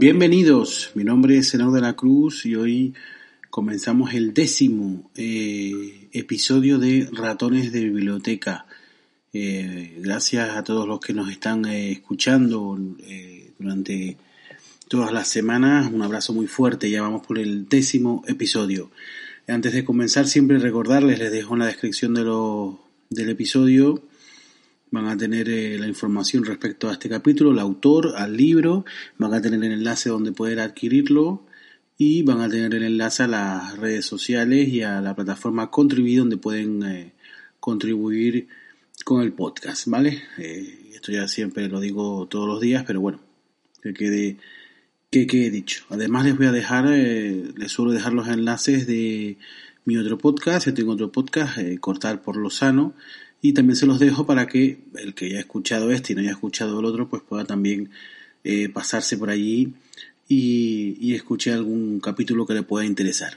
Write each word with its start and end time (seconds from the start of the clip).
Bienvenidos, 0.00 0.92
mi 0.94 1.04
nombre 1.04 1.36
es 1.36 1.50
Senado 1.50 1.72
de 1.72 1.82
la 1.82 1.92
Cruz 1.92 2.46
y 2.46 2.54
hoy 2.54 2.94
comenzamos 3.50 4.14
el 4.14 4.32
décimo 4.32 5.10
eh, 5.14 6.08
episodio 6.12 6.78
de 6.78 7.06
Ratones 7.12 7.70
de 7.70 7.84
Biblioteca. 7.84 8.64
Eh, 9.34 9.98
gracias 9.98 10.56
a 10.56 10.64
todos 10.64 10.88
los 10.88 11.00
que 11.00 11.12
nos 11.12 11.28
están 11.30 11.66
eh, 11.66 11.92
escuchando 11.92 12.78
durante 13.58 14.16
todas 14.88 15.12
las 15.12 15.28
semanas. 15.28 15.92
Un 15.92 16.00
abrazo 16.00 16.32
muy 16.32 16.46
fuerte, 16.46 16.88
ya 16.88 17.02
vamos 17.02 17.26
por 17.26 17.38
el 17.38 17.68
décimo 17.68 18.24
episodio. 18.26 18.90
Antes 19.46 19.74
de 19.74 19.84
comenzar, 19.84 20.26
siempre 20.26 20.58
recordarles, 20.58 21.18
les 21.18 21.30
dejo 21.30 21.52
en 21.52 21.58
la 21.58 21.66
descripción 21.66 22.14
de 22.14 22.22
del 23.10 23.28
episodio 23.28 24.02
van 24.90 25.06
a 25.06 25.16
tener 25.16 25.48
eh, 25.48 25.78
la 25.78 25.86
información 25.86 26.44
respecto 26.44 26.88
a 26.88 26.92
este 26.92 27.08
capítulo, 27.08 27.52
el 27.52 27.58
autor, 27.58 28.14
al 28.16 28.36
libro, 28.36 28.84
van 29.18 29.34
a 29.34 29.40
tener 29.40 29.62
el 29.64 29.72
enlace 29.72 30.08
donde 30.08 30.32
poder 30.32 30.60
adquirirlo 30.60 31.46
y 31.96 32.22
van 32.22 32.40
a 32.40 32.48
tener 32.48 32.74
el 32.74 32.82
enlace 32.82 33.24
a 33.24 33.28
las 33.28 33.78
redes 33.78 34.06
sociales 34.06 34.68
y 34.68 34.82
a 34.82 35.00
la 35.00 35.14
plataforma 35.14 35.70
Contribuir 35.70 36.20
donde 36.20 36.36
pueden 36.36 36.82
eh, 36.82 37.12
contribuir 37.60 38.48
con 39.04 39.22
el 39.22 39.32
podcast, 39.32 39.86
¿vale? 39.86 40.22
Eh, 40.38 40.90
esto 40.94 41.12
ya 41.12 41.28
siempre 41.28 41.68
lo 41.68 41.80
digo 41.80 42.26
todos 42.26 42.48
los 42.48 42.60
días, 42.60 42.84
pero 42.86 43.00
bueno, 43.00 43.20
que 43.82 43.94
quede 43.94 44.36
que 45.10 45.26
quede 45.26 45.50
dicho. 45.50 45.84
Además 45.88 46.24
les 46.24 46.36
voy 46.36 46.46
a 46.46 46.52
dejar, 46.52 46.86
les 46.86 47.72
suelo 47.72 47.90
dejar 47.90 48.12
los 48.12 48.28
enlaces 48.28 48.86
de 48.86 49.38
mi 49.84 49.96
otro 49.96 50.18
podcast, 50.18 50.66
yo 50.66 50.74
tengo 50.74 50.92
otro 50.92 51.10
podcast, 51.10 51.58
Cortar 51.80 52.22
por 52.22 52.36
lo 52.36 52.48
Sano, 52.48 52.94
y 53.42 53.52
también 53.52 53.76
se 53.76 53.86
los 53.86 53.98
dejo 53.98 54.26
para 54.26 54.46
que 54.46 54.80
el 54.96 55.14
que 55.14 55.26
haya 55.26 55.40
escuchado 55.40 55.90
este 55.90 56.12
y 56.12 56.16
no 56.16 56.22
haya 56.22 56.32
escuchado 56.32 56.80
el 56.80 56.84
otro, 56.84 57.08
pues 57.08 57.22
pueda 57.22 57.44
también 57.44 57.90
eh, 58.44 58.68
pasarse 58.68 59.16
por 59.16 59.30
allí 59.30 59.72
y, 60.28 60.96
y, 61.00 61.14
escuche 61.14 61.52
algún 61.52 62.00
capítulo 62.00 62.46
que 62.46 62.54
le 62.54 62.62
pueda 62.62 62.84
interesar. 62.84 63.36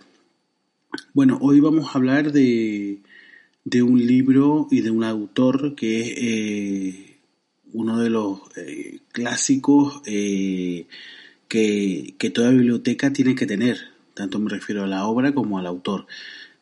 Bueno, 1.13 1.39
hoy 1.41 1.59
vamos 1.59 1.87
a 1.87 1.97
hablar 1.97 2.31
de, 2.31 2.99
de 3.63 3.81
un 3.81 4.05
libro 4.05 4.67
y 4.69 4.81
de 4.81 4.91
un 4.91 5.03
autor 5.03 5.75
que 5.75 6.01
es 6.01 6.13
eh, 6.17 7.17
uno 7.73 7.99
de 7.99 8.09
los 8.09 8.41
eh, 8.57 8.99
clásicos 9.11 10.01
que, 10.03 10.85
que 11.47 12.29
toda 12.29 12.51
biblioteca 12.51 13.11
tiene 13.11 13.35
que 13.35 13.47
tener. 13.47 13.79
Tanto 14.13 14.37
me 14.37 14.49
refiero 14.49 14.83
a 14.83 14.87
la 14.87 15.07
obra 15.07 15.33
como 15.33 15.57
al 15.57 15.65
autor 15.65 16.05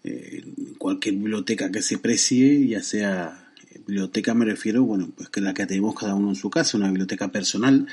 eh, 0.03 0.43
cualquier 0.77 1.15
biblioteca 1.15 1.71
que 1.71 1.81
se 1.81 1.97
precie, 1.97 2.67
ya 2.67 2.81
sea 2.81 3.51
eh, 3.69 3.79
biblioteca 3.85 4.33
me 4.33 4.45
refiero, 4.45 4.83
bueno, 4.83 5.11
pues 5.15 5.29
que 5.29 5.41
la 5.41 5.53
que 5.53 5.65
tenemos 5.65 5.95
cada 5.95 6.15
uno 6.15 6.29
en 6.29 6.35
su 6.35 6.49
casa, 6.49 6.77
una 6.77 6.87
biblioteca 6.87 7.31
personal, 7.31 7.87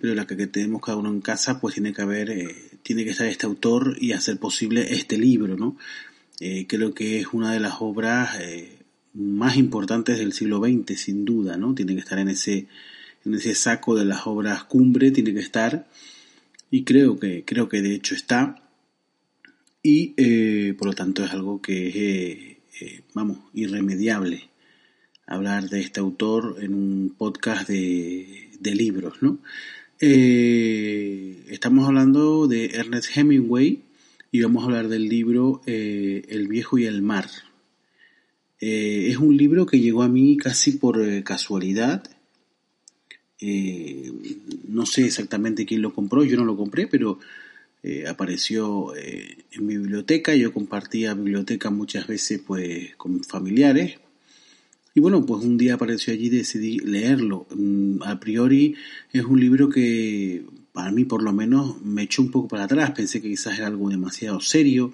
pero 0.00 0.14
la 0.14 0.26
que 0.26 0.46
tenemos 0.46 0.80
cada 0.82 0.96
uno 0.96 1.10
en 1.10 1.20
casa, 1.20 1.60
pues 1.60 1.74
tiene 1.74 1.92
que 1.92 2.02
haber, 2.02 2.30
eh, 2.30 2.54
tiene 2.82 3.04
que 3.04 3.10
estar 3.10 3.26
este 3.26 3.46
autor 3.46 3.96
y 4.00 4.12
hacer 4.12 4.38
posible 4.38 4.94
este 4.94 5.18
libro, 5.18 5.56
¿no? 5.56 5.76
Eh, 6.40 6.66
creo 6.66 6.94
que 6.94 7.20
es 7.20 7.28
una 7.32 7.52
de 7.52 7.60
las 7.60 7.74
obras 7.80 8.38
más 9.12 9.56
importantes 9.56 10.18
del 10.18 10.32
siglo 10.32 10.58
XX, 10.58 10.98
sin 10.98 11.24
duda, 11.24 11.56
¿no? 11.58 11.74
Tiene 11.74 11.94
que 11.94 12.00
estar 12.00 12.18
en 12.18 12.28
ese, 12.28 12.68
en 13.26 13.34
ese 13.34 13.54
saco 13.54 13.94
de 13.94 14.06
las 14.06 14.26
obras 14.26 14.64
cumbre, 14.64 15.10
tiene 15.10 15.34
que 15.34 15.40
estar, 15.40 15.86
y 16.70 16.84
creo 16.84 17.18
que, 17.18 17.44
creo 17.44 17.68
que 17.68 17.82
de 17.82 17.94
hecho 17.94 18.14
está, 18.14 18.69
y 19.82 20.14
eh, 20.16 20.74
por 20.76 20.88
lo 20.88 20.94
tanto 20.94 21.24
es 21.24 21.30
algo 21.30 21.62
que 21.62 21.88
es, 21.88 21.96
eh, 21.96 22.58
eh, 22.80 23.00
vamos, 23.14 23.38
irremediable 23.54 24.50
hablar 25.26 25.68
de 25.68 25.80
este 25.80 26.00
autor 26.00 26.56
en 26.60 26.74
un 26.74 27.14
podcast 27.16 27.68
de, 27.68 28.50
de 28.58 28.74
libros, 28.74 29.22
¿no? 29.22 29.38
estamos 30.02 31.86
hablando 31.86 32.48
de 32.48 32.70
Ernest 32.72 33.14
Hemingway 33.14 33.82
y 34.32 34.40
vamos 34.40 34.62
a 34.62 34.66
hablar 34.66 34.88
del 34.88 35.10
libro 35.10 35.60
El 35.66 36.48
viejo 36.48 36.78
y 36.78 36.86
el 36.86 37.02
mar. 37.02 37.26
es 38.58 39.18
un 39.18 39.36
libro 39.36 39.66
que 39.66 39.78
llegó 39.78 40.02
a 40.02 40.08
mí 40.08 40.38
casi 40.38 40.72
por 40.72 41.22
casualidad. 41.22 42.02
no 43.42 44.86
sé 44.86 45.04
exactamente 45.04 45.66
quién 45.66 45.82
lo 45.82 45.92
compró, 45.92 46.24
yo 46.24 46.38
no 46.38 46.46
lo 46.46 46.56
compré, 46.56 46.86
pero 46.86 47.18
eh, 47.82 48.06
apareció 48.06 48.94
eh, 48.94 49.38
en 49.52 49.66
mi 49.66 49.76
biblioteca, 49.76 50.34
yo 50.34 50.52
compartía 50.52 51.14
biblioteca 51.14 51.70
muchas 51.70 52.06
veces 52.06 52.40
pues 52.46 52.94
con 52.96 53.24
familiares. 53.24 53.98
Y 54.94 55.00
bueno, 55.00 55.24
pues 55.24 55.44
un 55.44 55.56
día 55.56 55.74
apareció 55.74 56.12
allí 56.12 56.26
y 56.26 56.30
decidí 56.30 56.78
leerlo. 56.80 57.46
Mm, 57.54 58.02
a 58.02 58.18
priori 58.20 58.74
es 59.12 59.24
un 59.24 59.40
libro 59.40 59.68
que 59.68 60.44
para 60.72 60.90
mí 60.92 61.04
por 61.04 61.22
lo 61.22 61.32
menos 61.32 61.80
me 61.82 62.02
echó 62.02 62.22
un 62.22 62.30
poco 62.30 62.48
para 62.48 62.64
atrás, 62.64 62.90
pensé 62.92 63.20
que 63.20 63.28
quizás 63.28 63.58
era 63.58 63.66
algo 63.68 63.88
demasiado 63.88 64.40
serio 64.40 64.92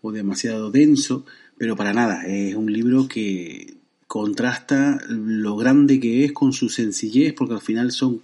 o 0.00 0.12
demasiado 0.12 0.70
denso, 0.70 1.24
pero 1.56 1.76
para 1.76 1.92
nada, 1.92 2.24
es 2.26 2.54
un 2.54 2.72
libro 2.72 3.08
que 3.08 3.74
contrasta 4.06 5.00
lo 5.08 5.56
grande 5.56 6.00
que 6.00 6.24
es 6.24 6.32
con 6.32 6.52
su 6.52 6.68
sencillez, 6.68 7.34
porque 7.34 7.54
al 7.54 7.60
final 7.60 7.92
son 7.92 8.22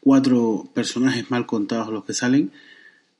cuatro 0.00 0.70
personajes 0.74 1.30
mal 1.30 1.46
contados 1.46 1.92
los 1.92 2.04
que 2.04 2.14
salen, 2.14 2.52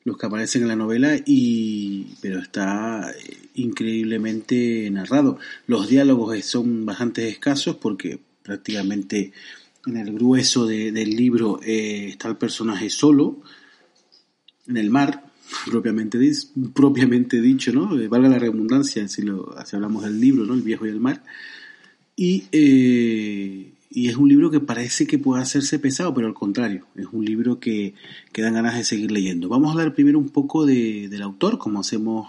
los 0.05 0.19
que 0.19 0.27
aparecen 0.27 0.63
en 0.63 0.69
la 0.69 0.77
novela 0.77 1.17
y 1.25 2.15
pero 2.21 2.39
está 2.39 3.11
eh, 3.11 3.49
increíblemente 3.55 4.89
narrado. 4.91 5.39
Los 5.67 5.89
diálogos 5.89 6.45
son 6.45 6.85
bastante 6.85 7.29
escasos 7.29 7.77
porque 7.77 8.21
prácticamente 8.43 9.33
en 9.87 9.97
el 9.97 10.13
grueso 10.13 10.67
del 10.67 11.11
libro 11.11 11.61
eh, 11.63 12.09
está 12.09 12.29
el 12.29 12.37
personaje 12.37 12.91
solo 12.91 13.41
en 14.67 14.77
el 14.77 14.91
mar 14.91 15.25
propiamente, 15.71 17.41
dicho, 17.41 17.73
¿no? 17.73 17.99
Eh, 17.99 18.09
valga 18.09 18.29
la 18.29 18.39
redundancia 18.39 19.09
si, 19.09 19.23
lo, 19.23 19.55
si 19.65 19.77
hablamos 19.77 20.05
del 20.05 20.21
libro, 20.21 20.45
¿no? 20.45 20.55
El 20.55 20.63
viejo 20.63 20.87
y 20.87 20.91
el 20.91 21.01
mar. 21.01 21.23
Y 22.17 22.45
y 23.95 24.09
es 24.09 24.17
un 24.17 24.29
libro 24.29 24.51
que 24.51 24.61
parece 24.61 25.07
que 25.07 25.19
puede 25.19 25.41
hacerse 25.41 25.79
pesado, 25.79 26.13
pero 26.13 26.27
al 26.27 26.35
contrario, 26.35 26.87
es 26.97 27.07
un 27.13 27.25
libro 27.25 27.61
que, 27.61 27.95
que 28.33 28.43
dan 28.43 28.55
ganas 28.55 28.75
de 28.75 28.85
seguir 28.85 29.13
leyendo. 29.13 29.49
Vamos 29.49 29.69
a 29.69 29.73
hablar 29.73 29.95
primero 29.95 30.19
un 30.19 30.31
poco 30.31 30.67
de, 30.67 31.09
del 31.09 31.23
autor, 31.23 31.59
como 31.59 31.81
hacemos 31.81 32.29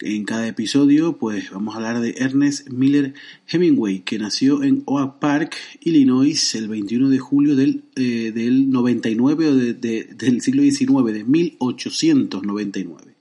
en 0.00 0.24
cada 0.24 0.46
episodio, 0.46 1.16
pues 1.16 1.50
vamos 1.50 1.74
a 1.74 1.78
hablar 1.78 2.00
de 2.00 2.14
Ernest 2.18 2.68
Miller 2.70 3.14
Hemingway, 3.48 4.00
que 4.00 4.18
nació 4.18 4.62
en 4.62 4.82
Oak 4.86 5.18
Park, 5.18 5.56
Illinois, 5.80 6.54
el 6.54 6.68
21 6.68 7.08
de 7.08 7.18
julio 7.18 7.56
del, 7.56 7.82
eh, 7.96 8.32
del 8.32 8.70
99 8.70 9.48
o 9.48 9.54
de, 9.56 9.74
del 9.74 10.40
siglo 10.40 10.62
XIX, 10.62 11.12
de 11.12 11.24
1899. 11.24 13.15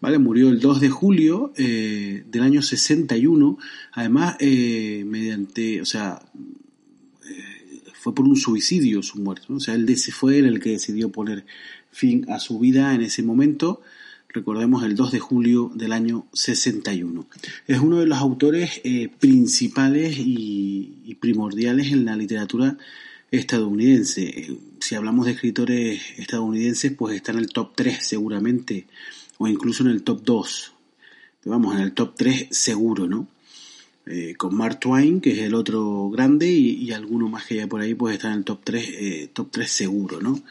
¿Vale? 0.00 0.18
Murió 0.18 0.50
el 0.50 0.60
2 0.60 0.80
de 0.80 0.90
julio 0.90 1.52
eh, 1.56 2.24
del 2.30 2.42
año 2.42 2.62
61, 2.62 3.58
además 3.92 4.36
eh, 4.38 5.02
mediante, 5.06 5.80
o 5.80 5.86
sea, 5.86 6.20
eh, 7.26 7.80
fue 7.94 8.14
por 8.14 8.26
un 8.26 8.36
suicidio 8.36 9.02
su 9.02 9.18
muerte, 9.18 9.46
o 9.48 9.60
sea, 9.60 9.74
él 9.74 9.88
fue 10.12 10.38
el 10.38 10.60
que 10.60 10.70
decidió 10.70 11.10
poner 11.10 11.46
fin 11.90 12.26
a 12.28 12.38
su 12.38 12.58
vida 12.58 12.94
en 12.94 13.00
ese 13.00 13.22
momento, 13.22 13.80
recordemos 14.28 14.84
el 14.84 14.94
2 14.94 15.12
de 15.12 15.20
julio 15.20 15.70
del 15.74 15.92
año 15.92 16.26
61. 16.32 17.26
Es 17.66 17.78
uno 17.78 18.00
de 18.00 18.06
los 18.06 18.18
autores 18.18 18.82
principales 19.20 20.18
y, 20.18 20.98
y 21.04 21.14
primordiales 21.14 21.92
en 21.92 22.04
la 22.04 22.16
literatura 22.16 22.76
estadounidense. 23.30 24.58
Si 24.80 24.94
hablamos 24.94 25.26
de 25.26 25.32
escritores 25.32 26.02
estadounidenses, 26.18 26.92
pues 26.92 27.16
está 27.16 27.32
en 27.32 27.38
el 27.38 27.48
top 27.48 27.72
3 27.74 27.98
seguramente 28.00 28.86
o 29.38 29.48
incluso 29.48 29.82
en 29.82 29.90
el 29.90 30.02
top 30.02 30.22
2. 30.24 30.72
vamos, 31.46 31.74
en 31.74 31.82
el 31.82 31.92
top 31.92 32.14
3 32.16 32.48
seguro, 32.50 33.06
¿no? 33.06 33.28
Eh, 34.06 34.34
con 34.36 34.54
Mark 34.54 34.80
Twain, 34.80 35.20
que 35.20 35.32
es 35.32 35.38
el 35.38 35.54
otro 35.54 36.10
grande, 36.10 36.50
y, 36.50 36.92
alguno 36.92 37.28
más 37.28 37.46
que 37.46 37.54
haya 37.54 37.66
por 37.66 37.80
ahí, 37.80 37.94
pues 37.94 38.14
está 38.14 38.28
en 38.28 38.38
el 38.38 38.44
top 38.44 38.60
3, 38.62 38.88
eh, 38.90 39.30
top 39.32 39.48
3 39.50 39.70
seguro, 39.70 40.20
¿no? 40.20 40.42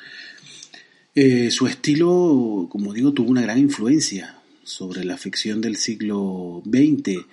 Eh, 1.13 1.51
su 1.51 1.67
estilo, 1.67 2.67
como 2.69 2.93
digo, 2.93 3.13
tuvo 3.13 3.29
una 3.29 3.43
gran 3.43 3.59
influencia 3.59 4.39
sobre 4.63 5.03
la 5.03 5.17
ficción 5.17 5.61
del 5.61 5.75
siglo 5.75 6.63
XX 6.65 7.25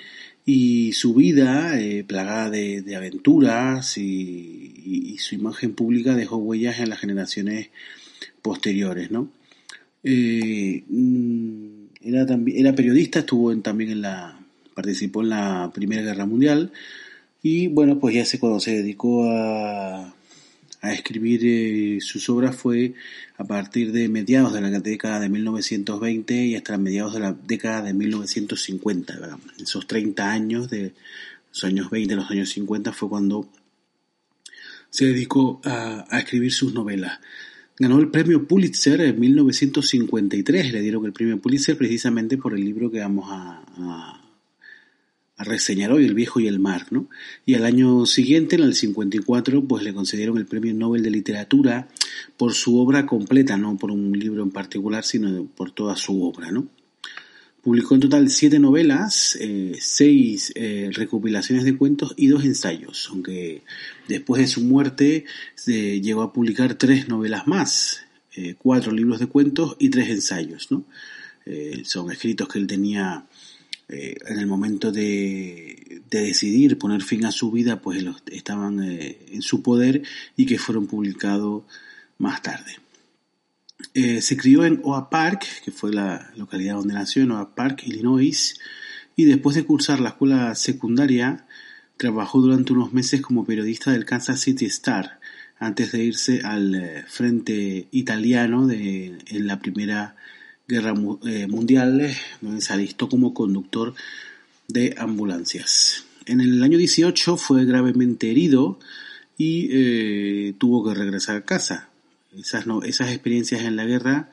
y 0.45 0.93
su 0.93 1.15
vida, 1.15 1.79
plagada 2.07 2.51
de, 2.51 2.97
aventuras 2.97 3.97
y, 3.97 5.17
su 5.19 5.35
imagen 5.35 5.75
pública 5.75 6.15
dejó 6.17 6.37
huellas 6.37 6.81
en 6.81 6.89
las 6.91 6.99
generaciones 6.99 7.71
posteriores, 8.43 9.11
¿no? 9.11 9.29
Eh, 10.03 10.85
mm, 10.89 11.85
era, 12.03 12.27
era 12.55 12.75
periodista, 12.75 13.21
estuvo 13.21 13.55
también 13.59 13.91
en 13.91 14.03
la, 14.03 14.39
participó 14.75 15.23
en 15.23 15.31
la 15.31 15.71
Primera 15.75 16.03
Guerra 16.03 16.27
Mundial 16.27 16.73
y 17.43 17.69
bueno, 17.69 17.99
pues 17.99 18.15
ya 18.15 18.25
sé 18.25 18.39
cuando 18.39 18.61
se 18.61 18.73
dedicó 18.73 19.31
a, 19.31 20.15
a 20.83 20.93
escribir 20.93 21.41
eh, 21.45 21.99
sus 22.01 22.29
obras 22.29 22.57
fue 22.57 22.95
a 23.37 23.45
partir 23.45 23.93
de 23.93 24.09
mediados 24.09 24.53
de 24.53 24.61
la 24.61 24.71
década 24.81 25.21
de 25.21 25.29
1920 25.29 26.35
y 26.47 26.57
hasta 26.57 26.79
mediados 26.79 27.15
de 27.15 27.21
la 27.21 27.33
década 27.33 27.83
de 27.83 27.95
1950. 27.95 29.39
Esos 29.61 29.87
30 29.87 30.31
años 30.31 30.71
de 30.71 30.93
los 31.51 31.65
años 31.65 31.91
20, 31.91 32.15
los 32.15 32.31
años 32.31 32.51
50 32.51 32.93
fue 32.93 33.09
cuando 33.09 33.49
se 34.91 35.07
dedicó 35.07 35.61
a, 35.65 36.07
a 36.09 36.19
escribir 36.19 36.53
sus 36.53 36.75
novelas. 36.75 37.21
Ganó 37.81 37.99
el 37.99 38.11
premio 38.11 38.47
Pulitzer 38.47 39.01
en 39.01 39.19
1953, 39.19 40.71
le 40.71 40.83
dieron 40.83 41.07
el 41.07 41.15
premio 41.15 41.41
Pulitzer 41.41 41.79
precisamente 41.79 42.37
por 42.37 42.53
el 42.53 42.63
libro 42.63 42.91
que 42.91 43.01
vamos 43.01 43.25
a, 43.31 44.21
reseñar 45.39 45.91
hoy, 45.91 46.05
El 46.05 46.13
viejo 46.13 46.39
y 46.41 46.47
el 46.47 46.59
mar, 46.61 46.89
¿no? 46.91 47.09
Y 47.47 47.55
al 47.55 47.65
año 47.65 48.05
siguiente, 48.05 48.57
en 48.57 48.65
el 48.65 48.75
54, 48.75 49.65
pues 49.65 49.83
le 49.83 49.95
concedieron 49.95 50.37
el 50.37 50.45
premio 50.45 50.75
Nobel 50.75 51.03
de 51.03 51.09
Literatura 51.09 51.89
por 52.37 52.53
su 52.53 52.79
obra 52.79 53.07
completa, 53.07 53.57
no 53.57 53.79
por 53.79 53.91
un 53.91 54.13
libro 54.13 54.43
en 54.43 54.51
particular, 54.51 55.03
sino 55.03 55.47
por 55.47 55.71
toda 55.71 55.97
su 55.97 56.23
obra, 56.23 56.53
¿no? 56.53 56.69
Publicó 57.63 57.95
en 57.95 58.01
total 58.01 58.31
siete 58.31 58.59
novelas, 58.59 59.37
eh, 59.39 59.77
seis 59.81 60.51
eh, 60.55 60.89
recopilaciones 60.93 61.65
de 61.65 61.77
cuentos 61.77 62.15
y 62.17 62.29
dos 62.29 62.45
ensayos, 62.45 63.09
aunque 63.11 63.63
después 64.09 64.41
de 64.41 64.49
su 64.49 64.63
muerte 64.63 65.27
se 65.57 66.01
llegó 66.01 66.23
a 66.23 66.33
publicar 66.33 66.75
tres 66.75 67.09
novelas 67.09 67.47
más, 67.47 68.01
eh, 68.35 68.55
cuatro 68.57 68.93
libros 68.93 69.21
de 69.21 69.27
cuentos 69.27 69.77
y 69.79 69.91
tres 69.91 70.09
ensayos, 70.09 70.71
¿no? 70.71 70.85
son 71.83 72.13
escritos 72.13 72.47
que 72.47 72.61
él 72.61 72.69
tenía 72.69 73.27
en 73.89 74.39
el 74.39 74.47
momento 74.47 74.93
de, 74.93 76.01
decidir 76.09 76.79
poner 76.79 77.03
fin 77.03 77.25
a 77.25 77.33
su 77.33 77.51
vida, 77.51 77.81
pues 77.83 78.05
estaban 78.31 78.81
en 78.81 79.43
su 79.43 79.61
poder 79.61 80.03
y 80.37 80.47
que 80.47 80.59
fueron 80.59 80.87
publicados 80.87 81.65
más 82.19 82.41
tarde. 82.41 82.77
Eh, 83.95 84.21
se 84.21 84.37
crió 84.37 84.65
en 84.65 84.81
Oak 84.85 85.11
Park, 85.11 85.47
que 85.65 85.71
fue 85.71 85.93
la 85.93 86.31
localidad 86.37 86.75
donde 86.75 86.95
nació, 86.95 87.23
en 87.23 87.33
Oak 87.33 87.55
Park, 87.55 87.83
Illinois, 87.87 88.59
y 89.17 89.25
después 89.25 89.57
de 89.57 89.65
cursar 89.65 90.01
la 90.01 90.11
escuela 90.11 90.55
secundaria, 90.55 91.47
trabajó 91.97 92.41
durante 92.41 92.73
unos 92.73 92.93
meses 92.93 93.21
como 93.21 93.45
periodista 93.45 93.93
del 93.93 94.05
Kansas 94.05 94.41
City 94.41 94.67
Star, 94.67 95.21
antes 95.59 95.93
de 95.93 96.05
irse 96.05 96.41
al 96.43 97.05
frente 97.07 97.89
italiano 97.91 98.67
de, 98.67 99.19
en 99.27 99.47
la 99.47 99.59
primera 99.59 100.17
Guerra 100.67 100.95
eh, 101.27 101.47
Mundial, 101.49 102.11
donde 102.41 102.61
se 102.61 102.73
alistó 102.73 103.09
como 103.09 103.35
conductor 103.35 103.95
de 104.69 104.95
ambulancias. 104.97 106.05
En 106.27 106.41
el 106.41 106.63
año 106.63 106.79
18 106.79 107.37
fue 107.37 107.65
gravemente 107.65 108.31
herido 108.31 108.79
y 109.37 109.69
eh, 109.73 110.55
tuvo 110.59 110.85
que 110.85 110.95
regresar 110.95 111.37
a 111.37 111.45
casa. 111.45 111.89
Esas, 112.37 112.65
esas 112.85 113.11
experiencias 113.11 113.63
en 113.63 113.77
la 113.77 113.85
guerra 113.85 114.31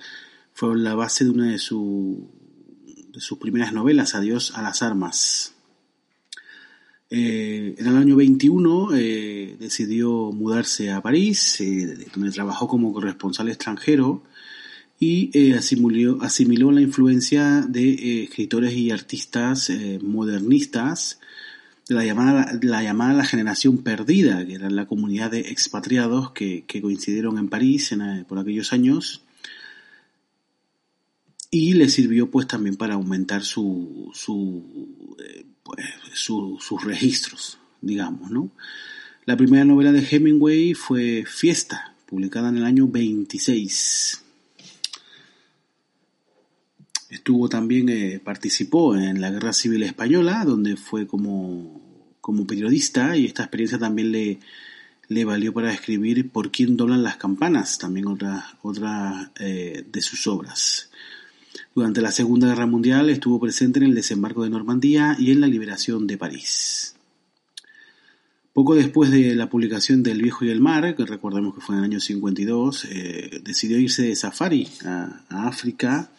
fueron 0.53 0.83
la 0.83 0.95
base 0.95 1.23
de 1.23 1.31
una 1.31 1.45
de, 1.47 1.53
de 1.53 1.59
sus 1.59 3.38
primeras 3.39 3.73
novelas, 3.73 4.15
Adiós 4.15 4.53
a 4.55 4.61
las 4.61 4.81
armas. 4.81 5.53
Eh, 7.09 7.75
en 7.77 7.88
el 7.88 7.95
año 7.95 8.15
21 8.15 8.89
decidió 8.89 10.31
mudarse 10.31 10.91
a 10.91 11.01
París, 11.01 11.63
donde 12.13 12.31
trabajó 12.31 12.67
como 12.67 12.94
corresponsal 12.94 13.49
extranjero 13.49 14.23
y 14.99 15.29
eh, 15.33 15.53
asimiló, 15.55 16.71
la 16.71 16.81
influencia 16.81 17.61
de 17.67 17.89
eh, 17.89 18.23
escritores 18.23 18.73
y 18.73 18.91
artistas 18.91 19.69
eh, 19.69 19.99
modernistas 20.01 21.19
de 21.19 21.26
la 21.89 22.04
llamada, 22.04 22.57
la 22.62 22.84
llamada 22.84 23.13
la 23.13 23.25
generación 23.25 23.80
perdida, 23.80 24.45
que 24.45 24.56
era 24.56 24.69
la 24.69 24.88
comunidad 24.88 25.31
de 25.31 25.42
expatriados 25.42 26.31
que, 26.31 26.66
coincidieron 26.81 27.38
en 27.38 27.50
París 27.50 27.95
por 28.28 28.39
aquellos 28.39 28.74
años 28.74 29.24
y 31.50 31.74
le 31.74 31.89
sirvió 31.89 32.30
pues 32.30 32.48
también 32.48 32.75
para 32.75 32.95
aumentar 32.95 33.44
su, 33.44 34.12
su, 34.13 35.16
pues, 35.63 35.86
sus 36.13 36.84
registros, 36.84 37.57
digamos, 37.81 38.31
¿no? 38.31 38.51
La 39.25 39.38
primera 39.38 39.66
novela 39.66 39.92
de 39.92 40.06
Hemingway 40.10 40.74
fue 40.74 41.25
Fiesta, 41.28 41.94
publicada 42.06 42.50
en 42.50 42.57
el 42.57 42.66
año 42.66 42.88
26. 42.88 44.24
Estuvo 47.09 47.48
también, 47.48 47.88
eh, 47.89 48.19
participó 48.24 48.95
en 48.95 49.21
la 49.21 49.31
Guerra 49.31 49.54
Civil 49.54 49.83
Española, 49.83 50.44
donde 50.45 50.75
fue 50.75 51.07
como, 51.07 51.81
como 52.19 52.45
periodista 52.45 53.15
y 53.15 53.25
esta 53.25 53.44
experiencia 53.44 53.80
también 53.80 54.12
le, 54.12 54.39
le 55.07 55.25
valió 55.25 55.54
para 55.54 55.71
escribir 55.71 56.30
Por 56.30 56.51
quién 56.51 56.75
doblan 56.75 57.04
las 57.04 57.18
campanas, 57.18 57.77
también 57.77 58.07
otra, 58.07 58.57
otra 58.62 59.31
eh, 59.39 59.86
de 59.89 60.01
sus 60.01 60.27
obras. 60.27 60.89
Durante 61.74 62.01
la 62.01 62.12
Segunda 62.12 62.48
Guerra 62.48 62.65
Mundial 62.65 63.09
estuvo 63.09 63.39
presente 63.39 63.80
en 63.80 63.86
el 63.86 63.95
desembarco 63.95 64.44
de 64.44 64.50
Normandía 64.50 65.15
y 65.18 65.31
en 65.31 65.42
la 65.42 65.48
liberación 65.48 66.07
de 66.07 66.18
París. 66.18 66.95
Poco 68.51 68.75
después 68.75 69.12
de 69.12 69.36
la 69.36 69.50
publicación 69.50 70.01
del 70.01 70.21
Viejo 70.21 70.44
y 70.44 70.50
el 70.50 70.59
Mar, 70.59 70.95
que 70.95 71.06
recordemos 71.06 71.54
que 71.54 71.62
fue 71.62 71.75
en 71.75 71.80
el 71.80 71.86
año 71.86 72.00
52, 72.00 72.86
eh, 72.86 73.42
decidió 73.44 73.80
irse 73.80 74.01
de 74.01 74.15
safari 74.15 74.68
a, 74.83 75.24
a 75.30 75.48
África 75.48 76.09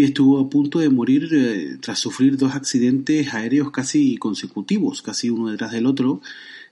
y 0.00 0.04
estuvo 0.04 0.40
a 0.40 0.48
punto 0.48 0.78
de 0.78 0.88
morir 0.88 1.28
eh, 1.30 1.76
tras 1.78 1.98
sufrir 1.98 2.38
dos 2.38 2.54
accidentes 2.54 3.34
aéreos 3.34 3.70
casi 3.70 4.16
consecutivos, 4.16 5.02
casi 5.02 5.28
uno 5.28 5.50
detrás 5.50 5.72
del 5.72 5.84
otro, 5.84 6.22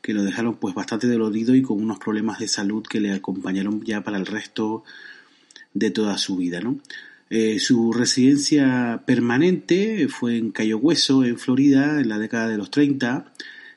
que 0.01 0.15
lo 0.15 0.23
dejaron 0.23 0.57
pues 0.57 0.75
bastante 0.75 1.09
dolorido 1.09 1.55
y 1.55 1.61
con 1.61 1.83
unos 1.83 1.99
problemas 1.99 2.39
de 2.39 2.49
salud 2.49 2.83
que 2.83 3.01
le 3.01 3.13
acompañaron 3.13 3.85
ya 3.85 4.03
para 4.03 4.17
el 4.17 4.25
resto 4.25 4.83
de 5.75 5.91
toda 5.91 6.17
su 6.17 6.39
vida. 6.39 6.63
¿no? 6.63 6.79
Eh, 7.29 7.59
su 7.59 7.93
residencia 7.93 9.03
permanente 9.05 10.09
fue 10.09 10.39
en 10.39 10.51
Cayo 10.51 10.79
Hueso, 10.79 11.23
en 11.23 11.37
Florida, 11.37 12.01
en 12.01 12.09
la 12.09 12.19
década 12.19 12.49
de 12.49 12.57
los 12.57 12.71
30, 12.71 13.31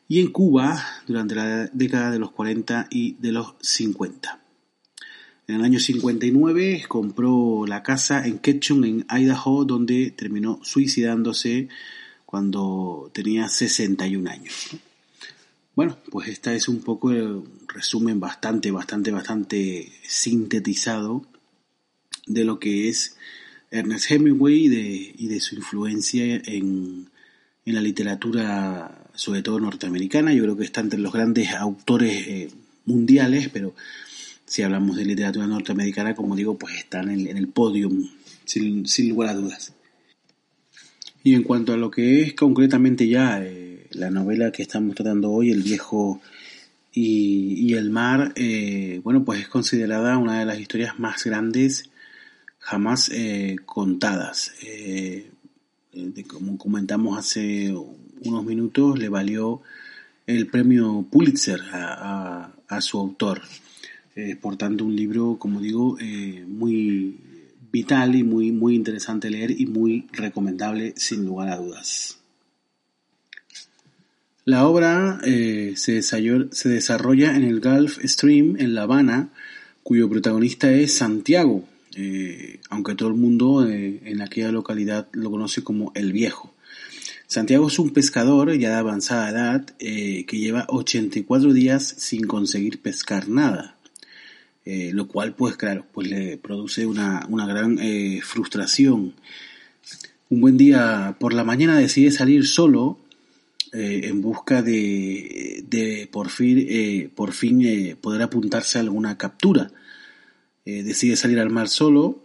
y 0.07 0.21
en 0.21 0.31
Cuba 0.31 0.81
durante 1.07 1.35
la 1.35 1.65
década 1.73 2.09
de 2.09 2.19
los 2.19 2.31
40 2.31 2.87
y 2.89 3.17
de 3.19 3.33
los 3.33 3.55
50. 3.59 4.40
En 5.51 5.57
el 5.57 5.65
año 5.65 5.81
59 5.81 6.85
compró 6.87 7.65
la 7.67 7.83
casa 7.83 8.25
en 8.25 8.39
Ketchum, 8.39 8.85
en 8.85 9.05
Idaho, 9.09 9.65
donde 9.65 10.09
terminó 10.11 10.61
suicidándose 10.63 11.67
cuando 12.25 13.11
tenía 13.13 13.49
61 13.49 14.29
años. 14.29 14.69
Bueno, 15.75 15.97
pues 16.09 16.29
esta 16.29 16.53
es 16.53 16.69
un 16.69 16.79
poco 16.79 17.11
el 17.11 17.43
resumen 17.67 18.21
bastante, 18.21 18.71
bastante, 18.71 19.11
bastante 19.11 19.91
sintetizado 20.07 21.25
de 22.27 22.45
lo 22.45 22.57
que 22.57 22.87
es 22.87 23.17
Ernest 23.71 24.09
Hemingway 24.09 24.67
y 24.67 24.69
de, 24.69 25.15
y 25.17 25.27
de 25.27 25.41
su 25.41 25.55
influencia 25.55 26.23
en, 26.23 27.09
en, 27.65 27.75
la 27.75 27.81
literatura, 27.81 29.03
sobre 29.15 29.41
todo 29.41 29.59
norteamericana. 29.59 30.33
Yo 30.33 30.43
creo 30.43 30.55
que 30.55 30.63
está 30.63 30.79
entre 30.79 30.99
los 30.99 31.11
grandes 31.11 31.51
autores 31.51 32.25
eh, 32.25 32.51
mundiales, 32.85 33.49
pero 33.49 33.75
si 34.51 34.63
hablamos 34.63 34.97
de 34.97 35.05
literatura 35.05 35.47
norteamericana, 35.47 36.13
como 36.13 36.35
digo, 36.35 36.57
pues 36.57 36.75
están 36.75 37.09
en, 37.09 37.37
el 37.37 37.47
podium, 37.47 38.09
sin, 38.43 38.83
lugar 39.07 39.29
a 39.29 39.33
dudas. 39.33 39.73
Y 41.23 41.35
en 41.35 41.43
cuanto 41.43 41.71
a 41.71 41.77
lo 41.77 41.89
que 41.89 42.21
es 42.21 42.33
concretamente 42.33 43.07
ya 43.07 43.41
eh, 43.41 43.87
la 43.91 44.09
novela 44.09 44.51
que 44.51 44.61
estamos 44.61 44.93
tratando 44.93 45.31
hoy, 45.31 45.51
El 45.51 45.63
viejo 45.63 46.19
y, 46.91 47.73
el 47.75 47.91
mar, 47.91 48.33
eh, 48.35 48.99
bueno, 49.05 49.23
pues 49.23 49.39
es 49.39 49.47
considerada 49.47 50.17
una 50.17 50.39
de 50.39 50.45
las 50.45 50.59
historias 50.59 50.99
más 50.99 51.23
grandes 51.23 51.89
jamás 52.59 53.07
eh, 53.07 53.55
contadas. 53.65 54.51
como 56.27 56.57
comentamos 56.57 57.17
hace 57.17 57.73
unos 57.73 58.43
minutos, 58.43 58.99
le 58.99 59.07
valió 59.07 59.61
el 60.27 60.47
premio 60.47 61.07
Pulitzer 61.09 61.61
a 61.71 62.81
su 62.81 62.99
autor. 62.99 63.43
Eh, 64.15 64.35
por 64.35 64.57
tanto, 64.57 64.83
un 64.83 64.95
libro, 64.95 65.37
como 65.39 65.61
digo, 65.61 65.97
eh, 65.99 66.43
muy 66.45 67.17
vital 67.71 68.15
y 68.15 68.23
muy, 68.23 68.51
muy 68.51 68.75
interesante 68.75 69.29
leer 69.29 69.51
y 69.51 69.65
muy 69.65 70.07
recomendable 70.11 70.93
sin 70.97 71.25
lugar 71.25 71.49
a 71.49 71.57
dudas. 71.57 72.17
La 74.43 74.67
obra 74.67 75.21
eh, 75.23 75.73
se, 75.77 76.01
desarrolla 76.69 77.35
en 77.37 77.43
el 77.43 77.61
Gulf 77.61 77.99
Stream 78.03 78.57
en 78.59 78.73
La 78.75 78.83
Habana, 78.83 79.29
cuyo 79.83 80.09
protagonista 80.09 80.71
es 80.71 80.95
Santiago, 80.95 81.63
aunque 82.69 82.95
todo 82.95 83.09
el 83.09 83.15
mundo 83.15 83.67
en 83.67 84.21
aquella 84.21 84.51
localidad 84.51 85.07
lo 85.13 85.29
conoce 85.31 85.63
como 85.63 85.91
El 85.95 86.11
Viejo. 86.11 86.53
Santiago 87.27 87.67
es 87.67 87.79
un 87.79 87.91
pescador 87.91 88.51
ya 88.57 88.69
de 88.69 88.75
avanzada 88.75 89.29
edad 89.29 89.65
que 89.77 90.37
lleva 90.37 90.65
84 90.69 91.53
días 91.53 91.83
sin 91.97 92.25
conseguir 92.25 92.81
pescar 92.81 93.29
nada. 93.29 93.77
Eh, 94.63 94.91
lo 94.93 95.07
cual 95.07 95.33
pues 95.35 95.57
claro, 95.57 95.85
pues 95.91 96.07
le 96.09 96.37
produce 96.37 96.85
una, 96.85 97.25
una 97.29 97.47
gran 97.47 97.79
eh, 97.79 98.21
frustración. 98.23 99.15
Un 100.29 100.41
buen 100.41 100.57
día 100.57 101.17
por 101.19 101.33
la 101.33 101.43
mañana 101.43 101.77
decide 101.77 102.11
salir 102.11 102.45
solo 102.45 102.99
eh, 103.73 104.01
en 104.03 104.21
busca 104.21 104.61
de, 104.61 105.63
de 105.67 106.07
por 106.11 106.29
fin, 106.29 107.11
por 107.15 107.31
fin 107.31 107.97
poder 107.99 108.21
apuntarse 108.21 108.77
a 108.77 108.81
alguna 108.81 109.17
captura. 109.17 109.71
decide 110.63 111.15
salir 111.15 111.39
al 111.39 111.49
mar 111.49 111.67
solo 111.67 112.23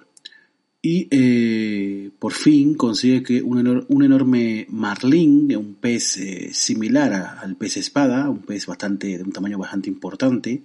y 0.83 2.11
por 2.19 2.33
fin 2.33 2.75
consigue 2.75 3.23
que 3.23 3.43
un, 3.43 3.87
un 3.89 4.03
enorme 4.05 4.67
marlín, 4.69 5.57
un 5.57 5.75
pez 5.75 6.21
similar 6.53 7.13
al 7.43 7.57
pez 7.57 7.79
espada, 7.79 8.29
un 8.31 8.43
pez 8.43 8.67
bastante 8.67 9.17
de 9.17 9.25
un 9.25 9.33
tamaño 9.33 9.59
bastante 9.59 9.89
importante, 9.89 10.63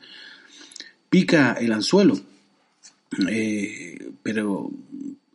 pica 1.11 1.53
el 1.53 1.71
anzuelo 1.73 2.19
pero 4.23 4.71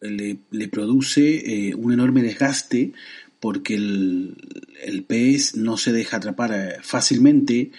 le, 0.00 0.68
produce 0.68 1.74
un 1.76 1.92
enorme 1.92 2.22
desgaste 2.22 2.92
porque 3.40 3.74
el, 3.74 5.04
pez 5.06 5.56
no 5.56 5.76
se 5.76 5.92
deja 5.92 6.16
atrapar 6.16 6.80
fácilmente 6.82 7.70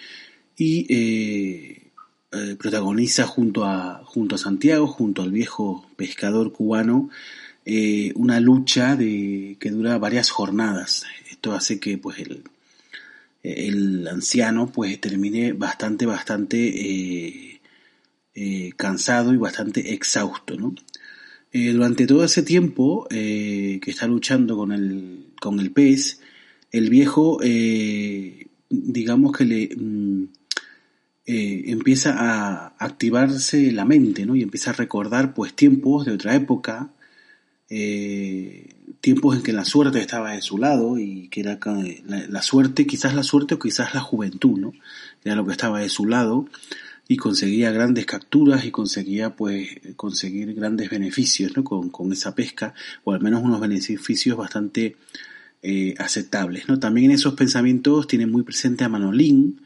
y 0.56 0.86
eh, 2.30 2.56
protagoniza 2.58 3.26
junto 3.26 3.64
a, 3.64 4.02
junto 4.04 4.34
a 4.34 4.38
Santiago, 4.38 4.86
junto 4.86 5.22
al 5.22 5.32
viejo 5.32 5.86
pescador 5.96 6.52
cubano, 6.52 7.10
eh, 7.64 8.12
una 8.14 8.40
lucha 8.40 8.96
de, 8.96 9.56
que 9.60 9.70
dura 9.70 9.98
varias 9.98 10.30
jornadas. 10.30 11.04
Esto 11.30 11.52
hace 11.52 11.80
que 11.80 11.98
pues 11.98 12.18
el, 12.18 12.44
el 13.42 14.06
anciano 14.08 14.70
pues 14.70 15.00
termine 15.00 15.52
bastante, 15.52 16.06
bastante 16.06 17.57
eh, 18.40 18.72
cansado 18.76 19.32
y 19.34 19.36
bastante 19.36 19.94
exhausto. 19.94 20.56
¿no? 20.56 20.74
durante 21.50 22.06
todo 22.06 22.24
ese 22.24 22.42
tiempo 22.42 23.06
que 23.08 23.80
está 23.86 24.06
luchando 24.06 24.54
con 24.56 24.70
el, 24.70 25.32
con 25.40 25.58
el 25.58 25.72
pez, 25.72 26.20
el 26.70 26.90
viejo, 26.90 27.40
digamos 28.68 29.32
que 29.32 29.44
le 29.44 29.70
mm, 29.74 30.24
eh, 31.30 31.72
empieza 31.72 32.14
a 32.16 32.68
activarse 32.78 33.70
la 33.70 33.84
mente, 33.84 34.24
¿no? 34.24 34.34
Y 34.34 34.42
empieza 34.42 34.70
a 34.70 34.72
recordar, 34.72 35.34
pues, 35.34 35.52
tiempos 35.52 36.06
de 36.06 36.12
otra 36.12 36.34
época, 36.34 36.90
eh, 37.68 38.74
tiempos 39.02 39.36
en 39.36 39.42
que 39.42 39.52
la 39.52 39.66
suerte 39.66 40.00
estaba 40.00 40.32
de 40.32 40.40
su 40.40 40.56
lado 40.56 40.98
y 40.98 41.28
que 41.28 41.40
era 41.40 41.58
la, 42.06 42.40
suerte, 42.40 42.86
quizás 42.86 43.14
la 43.14 43.22
suerte 43.24 43.56
o 43.56 43.58
quizás 43.58 43.92
la 43.92 44.00
juventud, 44.00 44.58
¿no? 44.58 44.72
Era 45.22 45.34
lo 45.34 45.44
que 45.44 45.52
estaba 45.52 45.80
de 45.80 45.90
su 45.90 46.06
lado 46.06 46.46
y 47.08 47.16
conseguía 47.16 47.72
grandes 47.72 48.04
capturas 48.06 48.66
y 48.66 48.70
conseguía, 48.70 49.34
pues, 49.34 49.80
conseguir 49.96 50.54
grandes 50.54 50.90
beneficios, 50.90 51.56
¿no? 51.56 51.64
Con, 51.64 51.88
con 51.88 52.12
esa 52.12 52.34
pesca, 52.34 52.74
o 53.04 53.12
al 53.12 53.20
menos 53.20 53.42
unos 53.42 53.60
beneficios 53.60 54.36
bastante 54.36 54.96
eh, 55.62 55.94
aceptables, 55.98 56.68
¿no? 56.68 56.78
También 56.78 57.10
en 57.10 57.16
esos 57.16 57.34
pensamientos 57.34 58.06
tiene 58.06 58.26
muy 58.26 58.42
presente 58.42 58.84
a 58.84 58.88
Manolín, 58.88 59.62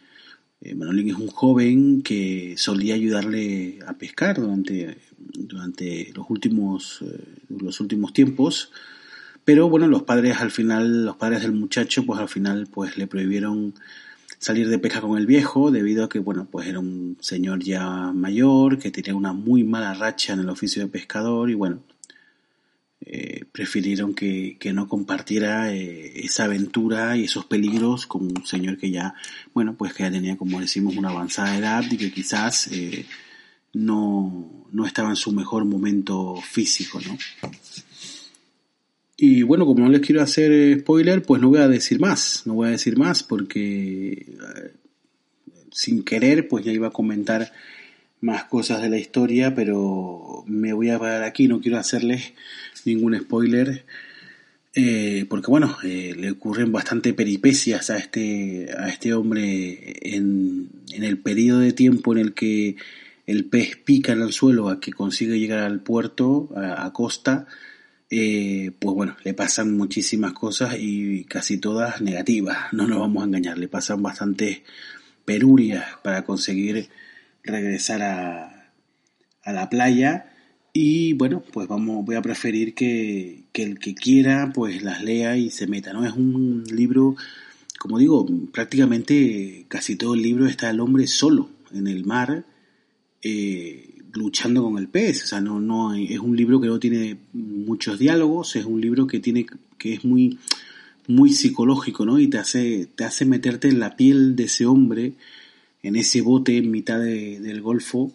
eh, 0.62 0.76
Manolín 0.76 1.08
es 1.08 1.16
un 1.16 1.26
joven 1.26 2.02
que 2.02 2.54
solía 2.56 2.94
ayudarle 2.94 3.80
a 3.84 3.94
pescar 3.94 4.40
durante, 4.40 4.98
durante 5.18 6.12
los, 6.14 6.30
últimos, 6.30 7.02
eh, 7.02 7.24
los 7.48 7.80
últimos 7.80 8.12
tiempos, 8.12 8.70
pero 9.44 9.68
bueno, 9.68 9.88
los 9.88 10.04
padres 10.04 10.36
al 10.40 10.52
final, 10.52 11.04
los 11.04 11.16
padres 11.16 11.42
del 11.42 11.52
muchacho, 11.52 12.06
pues 12.06 12.20
al 12.20 12.28
final 12.28 12.68
pues 12.72 12.96
le 12.96 13.08
prohibieron 13.08 13.74
salir 14.42 14.68
de 14.68 14.80
pesca 14.80 15.00
con 15.00 15.16
el 15.16 15.24
viejo 15.24 15.70
debido 15.70 16.04
a 16.04 16.08
que 16.08 16.18
bueno, 16.18 16.48
pues 16.50 16.66
era 16.66 16.80
un 16.80 17.16
señor 17.20 17.62
ya 17.62 18.10
mayor 18.12 18.76
que 18.76 18.90
tenía 18.90 19.14
una 19.14 19.32
muy 19.32 19.62
mala 19.62 19.94
racha 19.94 20.32
en 20.32 20.40
el 20.40 20.48
oficio 20.48 20.82
de 20.82 20.88
pescador 20.88 21.48
y 21.48 21.54
bueno, 21.54 21.84
eh, 23.06 23.44
prefirieron 23.52 24.14
que, 24.14 24.58
no 24.74 24.88
compartiera 24.88 25.72
eh, 25.72 26.24
esa 26.24 26.44
aventura 26.44 27.16
y 27.16 27.24
esos 27.24 27.44
peligros 27.44 28.08
con 28.08 28.24
un 28.24 28.44
señor 28.44 28.78
que 28.78 28.90
ya, 28.90 29.14
bueno, 29.54 29.76
pues 29.76 29.94
que 29.94 30.02
ya 30.02 30.10
tenía, 30.10 30.36
como 30.36 30.60
decimos, 30.60 30.96
una 30.96 31.10
avanzada 31.10 31.56
edad 31.56 31.84
y 31.88 31.96
que 31.96 32.10
quizás 32.10 32.66
eh, 32.72 33.06
no, 33.74 34.66
no 34.72 34.86
estaba 34.86 35.10
en 35.10 35.16
su 35.16 35.30
mejor 35.30 35.64
momento 35.66 36.34
físico, 36.42 37.00
¿no? 37.06 37.16
Y 39.16 39.42
bueno, 39.42 39.66
como 39.66 39.84
no 39.84 39.90
les 39.90 40.00
quiero 40.00 40.22
hacer 40.22 40.80
spoiler, 40.80 41.22
pues 41.22 41.40
no 41.40 41.48
voy 41.48 41.60
a 41.60 41.68
decir 41.68 42.00
más, 42.00 42.42
no 42.46 42.54
voy 42.54 42.68
a 42.68 42.72
decir 42.72 42.96
más 42.96 43.22
porque 43.22 44.34
sin 45.70 46.02
querer, 46.02 46.48
pues 46.48 46.64
ya 46.64 46.72
iba 46.72 46.88
a 46.88 46.92
comentar 46.92 47.52
más 48.20 48.44
cosas 48.44 48.82
de 48.82 48.88
la 48.88 48.98
historia, 48.98 49.54
pero 49.54 50.44
me 50.46 50.72
voy 50.72 50.90
a 50.90 50.98
parar 50.98 51.24
aquí, 51.24 51.48
no 51.48 51.60
quiero 51.60 51.78
hacerles 51.78 52.32
ningún 52.84 53.18
spoiler, 53.18 53.84
eh, 54.74 55.26
porque 55.28 55.50
bueno, 55.50 55.76
eh, 55.82 56.14
le 56.16 56.30
ocurren 56.30 56.72
bastante 56.72 57.12
peripecias 57.12 57.90
a 57.90 57.98
este, 57.98 58.68
a 58.76 58.88
este 58.88 59.12
hombre 59.12 59.96
en, 60.02 60.70
en 60.92 61.04
el 61.04 61.18
periodo 61.18 61.60
de 61.60 61.72
tiempo 61.72 62.12
en 62.12 62.18
el 62.18 62.32
que 62.32 62.76
el 63.26 63.44
pez 63.44 63.76
pica 63.76 64.12
en 64.12 64.22
el 64.22 64.32
suelo 64.32 64.68
a 64.68 64.80
que 64.80 64.92
consigue 64.92 65.38
llegar 65.38 65.60
al 65.60 65.80
puerto, 65.80 66.50
a, 66.56 66.92
costa, 66.92 67.46
eh, 68.14 68.72
pues 68.78 68.94
bueno, 68.94 69.16
le 69.24 69.32
pasan 69.32 69.74
muchísimas 69.74 70.34
cosas 70.34 70.76
y 70.78 71.24
casi 71.24 71.56
todas 71.56 72.02
negativas, 72.02 72.70
no 72.72 72.86
nos 72.86 72.98
vamos 72.98 73.22
a 73.22 73.26
engañar, 73.26 73.56
le 73.56 73.68
pasan 73.68 74.02
bastantes 74.02 74.60
perurias 75.24 75.86
para 76.02 76.22
conseguir 76.22 76.90
regresar 77.42 78.02
a, 78.02 78.70
a 79.42 79.52
la 79.54 79.70
playa 79.70 80.30
y 80.74 81.14
bueno, 81.14 81.42
pues 81.54 81.66
vamos, 81.68 82.04
voy 82.04 82.16
a 82.16 82.20
preferir 82.20 82.74
que, 82.74 83.44
que, 83.50 83.62
el 83.62 83.78
que 83.78 83.94
quiera 83.94 84.52
pues 84.52 84.82
las 84.82 85.02
lea 85.02 85.38
y 85.38 85.48
se 85.48 85.66
meta, 85.66 85.94
¿no? 85.94 86.04
Es 86.04 86.12
un 86.12 86.64
libro, 86.70 87.16
como 87.78 87.98
digo, 87.98 88.28
prácticamente 88.52 89.64
casi 89.68 89.96
todo 89.96 90.12
el 90.12 90.20
libro 90.20 90.46
está 90.46 90.68
el 90.68 90.80
hombre 90.80 91.06
solo 91.06 91.48
en 91.72 91.86
el 91.86 92.04
mar, 92.04 92.44
eh, 93.22 93.91
luchando 94.14 94.62
con 94.62 94.78
el 94.78 94.88
pez, 94.88 95.24
o 95.24 95.26
sea, 95.26 95.40
no, 95.40 95.60
no, 95.60 95.94
es 95.94 96.18
un 96.18 96.36
libro 96.36 96.60
que 96.60 96.66
no 96.66 96.78
tiene 96.78 97.18
muchos 97.32 97.98
diálogos, 97.98 98.56
es 98.56 98.64
un 98.64 98.80
libro 98.80 99.06
que 99.06 99.20
tiene, 99.20 99.46
que 99.78 99.94
es 99.94 100.04
muy, 100.04 100.38
muy 101.08 101.32
psicológico, 101.32 102.04
¿no? 102.06 102.18
Y 102.18 102.28
te 102.28 102.38
hace, 102.38 102.88
te 102.94 103.04
hace 103.04 103.24
meterte 103.24 103.68
en 103.68 103.80
la 103.80 103.96
piel 103.96 104.36
de 104.36 104.44
ese 104.44 104.66
hombre, 104.66 105.14
en 105.82 105.96
ese 105.96 106.20
bote 106.20 106.56
en 106.58 106.70
mitad 106.70 107.00
del 107.00 107.60
Golfo, 107.60 108.12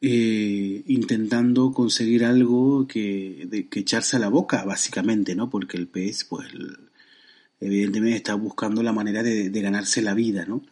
eh, 0.00 0.82
intentando 0.86 1.72
conseguir 1.72 2.24
algo 2.24 2.86
que, 2.86 3.46
de, 3.50 3.66
que 3.66 3.80
echarse 3.80 4.16
a 4.16 4.20
la 4.20 4.28
boca, 4.28 4.64
básicamente, 4.64 5.34
¿no? 5.34 5.50
Porque 5.50 5.76
el 5.76 5.88
pez, 5.88 6.24
pues, 6.24 6.48
evidentemente 7.60 8.16
está 8.16 8.34
buscando 8.34 8.82
la 8.82 8.92
manera 8.92 9.22
de, 9.22 9.50
ganarse 9.50 10.02
la 10.02 10.14
vida, 10.14 10.44
¿no? 10.46 10.62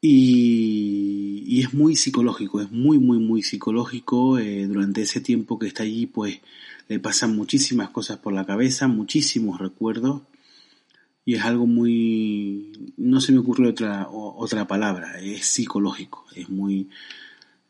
Y, 0.00 1.60
es 1.60 1.74
muy 1.74 1.94
psicológico, 1.94 2.62
es 2.62 2.70
muy, 2.70 2.98
muy, 2.98 3.18
muy 3.18 3.42
psicológico. 3.42 4.38
Eh, 4.38 4.66
durante 4.66 5.02
ese 5.02 5.20
tiempo 5.20 5.58
que 5.58 5.66
está 5.66 5.82
allí, 5.82 6.06
pues, 6.06 6.40
le 6.88 6.98
pasan 6.98 7.36
muchísimas 7.36 7.90
cosas 7.90 8.18
por 8.18 8.32
la 8.32 8.46
cabeza, 8.46 8.88
muchísimos 8.88 9.60
recuerdos 9.60 10.22
y 11.24 11.34
es 11.34 11.44
algo 11.44 11.66
muy 11.66 12.72
no 12.96 13.20
se 13.20 13.32
me 13.32 13.38
ocurre 13.38 13.68
otra 13.68 14.08
otra 14.10 14.66
palabra 14.66 15.20
es 15.20 15.46
psicológico 15.46 16.26
es 16.34 16.48
muy 16.48 16.88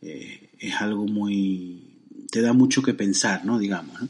eh, 0.03 0.51
es 0.59 0.75
algo 0.77 1.07
muy 1.07 1.83
te 2.31 2.41
da 2.41 2.53
mucho 2.53 2.83
que 2.83 2.95
pensar 2.95 3.45
no 3.45 3.59
digamos 3.59 4.01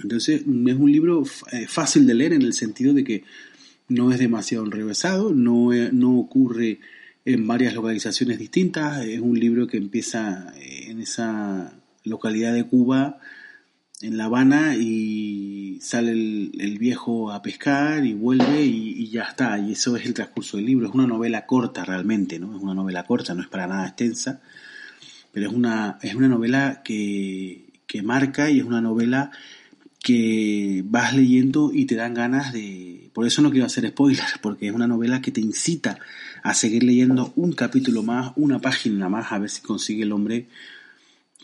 entonces 0.00 0.40
es 0.40 0.46
un 0.46 0.90
libro 0.90 1.24
eh, 1.52 1.66
fácil 1.66 2.06
de 2.06 2.14
leer 2.14 2.32
en 2.32 2.42
el 2.42 2.52
sentido 2.52 2.94
de 2.94 3.04
que 3.04 3.24
no 3.88 4.10
es 4.12 4.18
demasiado 4.18 4.64
enrevesado 4.64 5.34
no 5.34 5.70
no 5.92 6.18
ocurre 6.18 6.80
en 7.24 7.46
varias 7.46 7.74
localizaciones 7.74 8.38
distintas 8.38 9.04
es 9.04 9.20
un 9.20 9.38
libro 9.38 9.66
que 9.66 9.76
empieza 9.76 10.52
en 10.56 11.00
esa 11.00 11.72
localidad 12.04 12.52
de 12.52 12.64
Cuba 12.64 13.18
en 14.02 14.16
La 14.16 14.24
Habana 14.24 14.74
y 14.74 15.78
sale 15.80 16.10
el, 16.10 16.76
viejo 16.78 17.30
a 17.30 17.40
pescar 17.40 18.04
y 18.04 18.14
vuelve 18.14 18.62
y, 18.64 19.08
ya 19.08 19.22
está. 19.22 19.58
Y 19.58 19.72
eso 19.72 19.96
es 19.96 20.04
el 20.06 20.14
transcurso 20.14 20.56
del 20.56 20.66
libro. 20.66 20.88
Es 20.88 20.94
una 20.94 21.06
novela 21.06 21.46
corta 21.46 21.84
realmente, 21.84 22.40
¿no? 22.40 22.56
Es 22.56 22.62
una 22.62 22.74
novela 22.74 23.04
corta, 23.04 23.34
no 23.34 23.42
es 23.42 23.48
para 23.48 23.68
nada 23.68 23.86
extensa, 23.86 24.40
pero 25.30 25.48
es 25.48 25.54
una, 25.54 25.98
es 26.02 26.14
una 26.16 26.28
novela 26.28 26.82
que, 26.82 27.72
que 27.86 28.02
marca 28.02 28.50
y 28.50 28.58
es 28.58 28.64
una 28.64 28.80
novela 28.80 29.30
que 30.02 30.82
vas 30.84 31.14
leyendo 31.14 31.70
y 31.72 31.86
te 31.86 31.94
dan 31.94 32.14
ganas 32.14 32.52
de... 32.52 33.10
Por 33.12 33.26
eso 33.26 33.42
no 33.42 33.50
quiero 33.50 33.66
hacer 33.66 33.88
spoilers, 33.88 34.38
porque 34.40 34.66
es 34.66 34.72
una 34.72 34.86
novela 34.86 35.20
que 35.20 35.30
te 35.30 35.40
incita 35.40 35.98
a 36.42 36.54
seguir 36.54 36.82
leyendo 36.82 37.32
un 37.36 37.52
capítulo 37.52 38.02
más, 38.02 38.32
una 38.36 38.58
página 38.58 39.08
más, 39.08 39.30
a 39.32 39.38
ver 39.38 39.50
si 39.50 39.62
consigue 39.62 40.02
el 40.02 40.12
hombre 40.12 40.48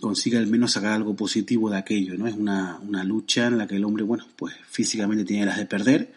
consiga 0.01 0.39
al 0.39 0.47
menos 0.47 0.73
sacar 0.73 0.93
algo 0.93 1.15
positivo 1.15 1.71
de 1.71 1.79
aquello, 1.79 2.17
¿no? 2.17 2.27
Es 2.27 2.35
una, 2.35 2.79
una 2.87 3.05
lucha 3.05 3.47
en 3.47 3.59
la 3.59 3.67
que 3.67 3.77
el 3.77 3.85
hombre, 3.85 4.05
bueno, 4.05 4.27
pues 4.37 4.55
físicamente 4.69 5.25
tiene 5.25 5.47
las 5.47 5.59
de 5.59 5.67
perder 5.67 6.13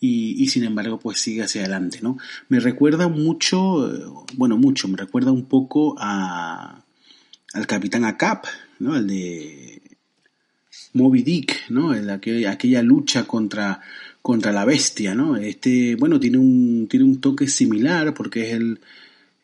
y, 0.00 0.42
y, 0.42 0.48
sin 0.48 0.64
embargo 0.64 0.98
pues 0.98 1.18
sigue 1.18 1.42
hacia 1.42 1.62
adelante, 1.62 2.00
¿no? 2.02 2.18
Me 2.48 2.60
recuerda 2.60 3.08
mucho, 3.08 4.26
bueno, 4.34 4.56
mucho, 4.56 4.88
me 4.88 4.96
recuerda 4.96 5.32
un 5.32 5.46
poco 5.46 5.94
a, 5.98 6.82
al 7.52 7.66
Capitán 7.66 8.04
Acap, 8.04 8.46
¿no? 8.80 8.96
El 8.96 9.06
de 9.06 9.82
Moby 10.94 11.22
Dick, 11.22 11.70
¿no? 11.70 11.94
El, 11.94 12.08
aquella, 12.10 12.82
lucha 12.82 13.24
contra, 13.24 13.80
contra 14.22 14.52
la 14.52 14.64
bestia, 14.64 15.14
¿no? 15.14 15.36
Este, 15.36 15.96
bueno, 15.96 16.18
tiene 16.18 16.38
un, 16.38 16.86
tiene 16.88 17.04
un 17.04 17.20
toque 17.20 17.46
similar 17.48 18.14
porque 18.14 18.48
es 18.48 18.54
el 18.54 18.80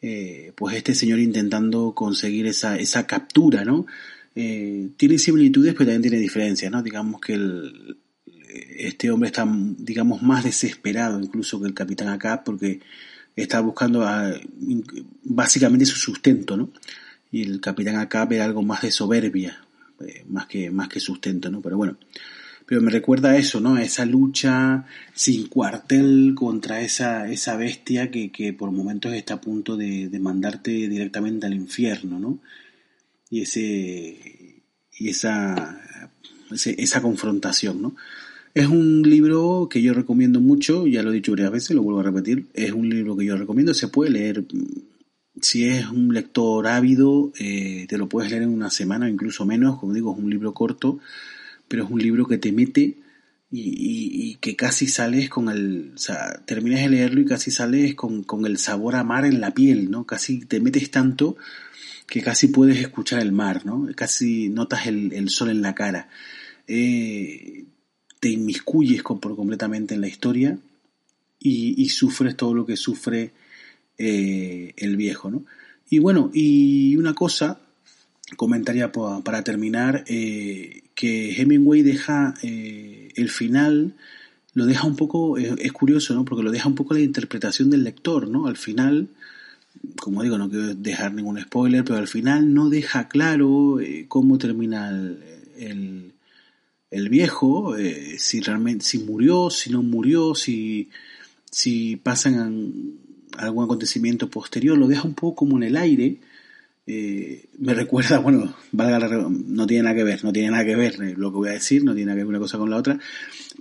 eh, 0.03 0.53
pues 0.57 0.77
este 0.77 0.95
señor 0.95 1.19
intentando 1.19 1.95
conseguir 1.95 2.47
esa, 2.47 2.79
esa 2.79 3.07
captura, 3.07 3.65
¿no? 3.65 3.87
Eh, 4.35 4.91
tiene 4.97 5.19
similitudes, 5.19 5.75
pero 5.75 5.87
también 5.87 6.03
tiene 6.03 6.19
diferencias, 6.19 6.73
¿no? 6.73 6.83
Digamos 6.83 7.21
que 7.21 7.35
el, 7.35 7.99
este 8.77 9.11
hombre 9.11 9.29
está, 9.29 9.47
digamos, 9.79 10.23
más 10.23 10.45
desesperado 10.45 11.21
incluso 11.21 11.61
que 11.61 11.67
el 11.69 11.75
capitán 11.75 12.09
acá, 12.09 12.43
porque 12.45 12.81
está 13.37 13.61
buscando 13.61 14.07
básicamente 15.25 15.87
su 15.87 15.97
sustento, 15.97 16.57
¿no? 16.57 16.71
y 17.31 17.43
el 17.43 17.61
capitán 17.61 17.97
acá 17.97 18.25
ve 18.25 18.41
algo 18.41 18.63
más 18.63 18.83
de 18.83 18.91
soberbia, 18.91 19.61
eh, 20.07 20.25
más, 20.29 20.47
que, 20.47 20.71
más 20.71 20.89
que 20.89 21.01
sustento, 21.01 21.51
¿no? 21.51 21.61
Pero 21.61 21.77
bueno, 21.77 21.97
pero 22.67 22.81
me 22.81 22.91
recuerda 22.91 23.37
eso, 23.37 23.61
¿no? 23.61 23.79
Esa 23.79 24.05
lucha 24.05 24.87
sin 25.13 25.49
cuartel 25.49 26.35
contra 26.37 26.81
esa, 26.81 27.31
esa 27.31 27.57
bestia 27.57 28.11
que, 28.11 28.31
que 28.31 28.53
por 28.53 28.71
momentos 28.71 29.13
está 29.13 29.35
a 29.35 29.41
punto 29.41 29.77
de, 29.77 30.09
de 30.09 30.19
mandarte 30.21 30.71
directamente 30.71 31.47
al 31.47 31.55
infierno, 31.55 32.21
¿no? 32.21 32.39
Y 33.29 33.43
ese, 33.43 34.63
y 34.99 35.09
esa, 35.09 35.81
esa 36.53 37.03
confrontación, 37.03 37.83
¿no? 37.83 37.97
Es 38.53 38.67
un 38.67 39.03
libro 39.03 39.69
que 39.71 39.81
yo 39.81 39.95
recomiendo 39.95 40.41
mucho, 40.41 40.87
ya 40.87 41.03
lo 41.03 41.11
he 41.11 41.15
dicho 41.15 41.33
varias 41.33 41.53
veces, 41.53 41.71
lo 41.71 41.83
vuelvo 41.83 42.01
a 42.01 42.05
repetir, 42.05 42.47
es 42.53 42.73
un 42.73 42.89
libro 42.89 43.17
que 43.17 43.25
yo 43.25 43.37
recomiendo, 43.37 43.73
se 43.75 43.89
puede 43.89 44.11
leer, 44.11 44.45
si 45.43 45.67
es 45.67 45.87
un 45.89 46.15
lector 46.15 46.67
ávido, 46.67 47.33
eh, 47.39 47.87
te 47.89 47.99
lo 47.99 48.09
puedes 48.09 48.31
leer 48.31 48.45
en 48.45 48.51
una 48.51 48.71
semana, 48.71 49.09
incluso 49.09 49.45
menos, 49.45 49.79
como 49.79 49.93
digo, 49.93 50.13
es 50.13 50.19
un 50.19 50.31
libro 50.31 50.55
corto, 50.55 50.99
pero 51.69 51.85
es 51.85 51.91
un 51.91 52.01
libro 52.01 52.27
que 52.27 52.39
te 52.39 52.53
mete 52.53 52.97
y, 53.53 54.37
que 54.41 54.57
casi 54.57 54.87
sales 54.87 55.29
con 55.29 55.49
el, 55.49 55.93
terminas 56.47 56.81
de 56.83 56.89
leerlo 56.89 57.21
y 57.21 57.25
casi 57.25 57.51
sales 57.51 57.95
con, 57.95 58.23
con 58.23 58.47
el 58.47 58.59
sabor 58.59 58.97
a 58.97 59.05
mar 59.05 59.25
en 59.25 59.41
la 59.41 59.53
piel, 59.53 59.91
¿no? 59.91 60.07
Casi 60.07 60.41
te 60.47 60.61
metes 60.61 60.91
tanto 60.91 61.37
que 62.07 62.23
casi 62.23 62.49
puedes 62.49 62.79
escuchar 62.79 63.21
el 63.21 63.33
mar, 63.33 63.67
¿no? 63.67 63.87
Casi 63.95 64.49
notas 64.49 64.87
el, 64.87 65.13
el 65.13 65.29
sol 65.31 65.51
en 65.51 65.63
la 65.63 65.75
cara. 65.75 66.09
Eh, 66.67 67.65
te 68.21 68.29
inmiscuyes 68.29 69.03
por 69.03 69.35
completamente 69.35 69.95
en 69.95 70.03
la 70.03 70.09
historia 70.09 70.59
y, 71.41 71.89
sufres 71.89 72.37
todo 72.37 72.55
lo 72.55 72.67
que 72.67 72.77
sufre 72.77 73.33
eh, 74.03 74.73
el 74.77 74.97
viejo, 74.97 75.31
¿no? 75.31 75.45
Y 75.91 75.99
bueno, 75.99 76.31
y 76.33 76.97
una 76.97 77.15
cosa, 77.15 77.61
comentaría 78.37 78.93
para 78.93 79.45
terminar, 79.45 80.05
eh, 80.07 80.85
que 80.95 81.41
Hemingway 81.41 81.83
deja 81.83 82.35
el 82.43 83.29
final, 83.29 83.97
lo 84.55 84.67
deja 84.67 84.87
un 84.87 84.97
poco, 84.97 85.37
es, 85.37 85.73
curioso, 85.73 86.15
¿no? 86.15 86.25
Porque 86.25 86.45
lo 86.45 86.51
deja 86.51 86.69
un 86.69 86.77
poco 86.77 86.95
la 86.95 87.01
interpretación 87.01 87.71
del 87.71 87.85
lector, 87.85 88.29
¿no? 88.29 88.47
Al 88.47 88.57
final, 88.57 89.09
como 90.01 90.23
digo, 90.23 90.39
no 90.39 90.49
quiero 90.49 90.75
dejar 90.75 91.13
ningún 91.13 91.41
spoiler, 91.41 91.85
pero 91.85 91.99
al 91.99 92.09
final 92.09 92.55
no 92.55 92.71
deja 92.71 93.09
claro 93.09 93.79
cómo 94.09 94.39
termina 94.39 94.91
el, 94.91 96.13
el 96.91 97.09
viejo, 97.09 97.77
eh, 97.77 98.17
si 98.19 98.41
realmente, 98.41 98.85
si 98.85 98.99
murió, 98.99 99.51
si 99.51 99.71
no 99.71 99.83
murió, 99.83 100.35
si, 100.35 100.89
si 101.51 101.97
pasan 101.97 102.99
algún 103.45 103.65
acontecimiento 103.65 104.29
posterior, 104.29 104.77
lo 104.77 104.89
deja 104.89 105.07
un 105.07 105.15
poco 105.15 105.37
como 105.37 105.57
en 105.57 105.65
el 105.65 105.77
aire. 105.77 106.19
Eh, 106.87 107.49
me 107.59 107.75
recuerda, 107.75 108.19
bueno, 108.19 108.55
valga 108.73 109.29
no 109.29 109.67
tiene 109.67 109.85
nada 109.85 109.97
que 109.97 110.05
ver, 110.05 110.25
no 110.25 110.33
tiene 110.33 110.51
nada 110.51 110.65
que 110.65 110.77
ver 110.77 111.03
eh, 111.03 111.15
lo 111.17 111.31
que 111.31 111.39
voy 111.39 111.49
a 111.51 111.53
decir, 111.53 111.85
no 111.85 111.95
tiene 111.95 112.07
nada 112.07 112.17
que 112.17 112.25
ver 112.25 112.31
una 112.31 112.39
cosa 112.39 112.59
con 112.59 112.71
la 112.71 112.77
otra, 112.77 112.99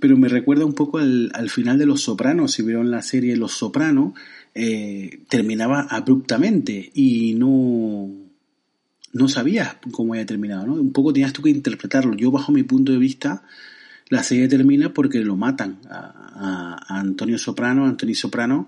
pero 0.00 0.16
me 0.16 0.28
recuerda 0.28 0.64
un 0.64 0.74
poco 0.74 0.98
al, 0.98 1.30
al 1.34 1.50
final 1.50 1.78
de 1.78 1.86
Los 1.86 2.02
Sopranos, 2.02 2.52
si 2.52 2.62
vieron 2.62 2.90
la 2.90 3.02
serie 3.02 3.36
Los 3.36 3.52
Sopranos, 3.52 4.14
terminaba 5.28 5.82
abruptamente 5.82 6.90
y 6.92 7.34
no, 7.34 8.10
no 9.12 9.28
sabías 9.28 9.76
cómo 9.90 10.14
había 10.14 10.26
terminado, 10.26 10.66
¿no? 10.66 10.74
Un 10.74 10.92
poco 10.92 11.12
tenías 11.12 11.32
tú 11.32 11.42
que 11.42 11.50
interpretarlo. 11.50 12.14
Yo, 12.14 12.30
bajo 12.30 12.52
mi 12.52 12.62
punto 12.62 12.92
de 12.92 12.98
vista, 12.98 13.42
la 14.08 14.22
serie 14.22 14.48
termina 14.48 14.92
porque 14.92 15.20
lo 15.20 15.36
matan 15.36 15.80
a, 15.88 16.76
Antonio 16.88 17.38
Soprano, 17.38 17.86
Antonio 17.86 18.14
Soprano 18.14 18.66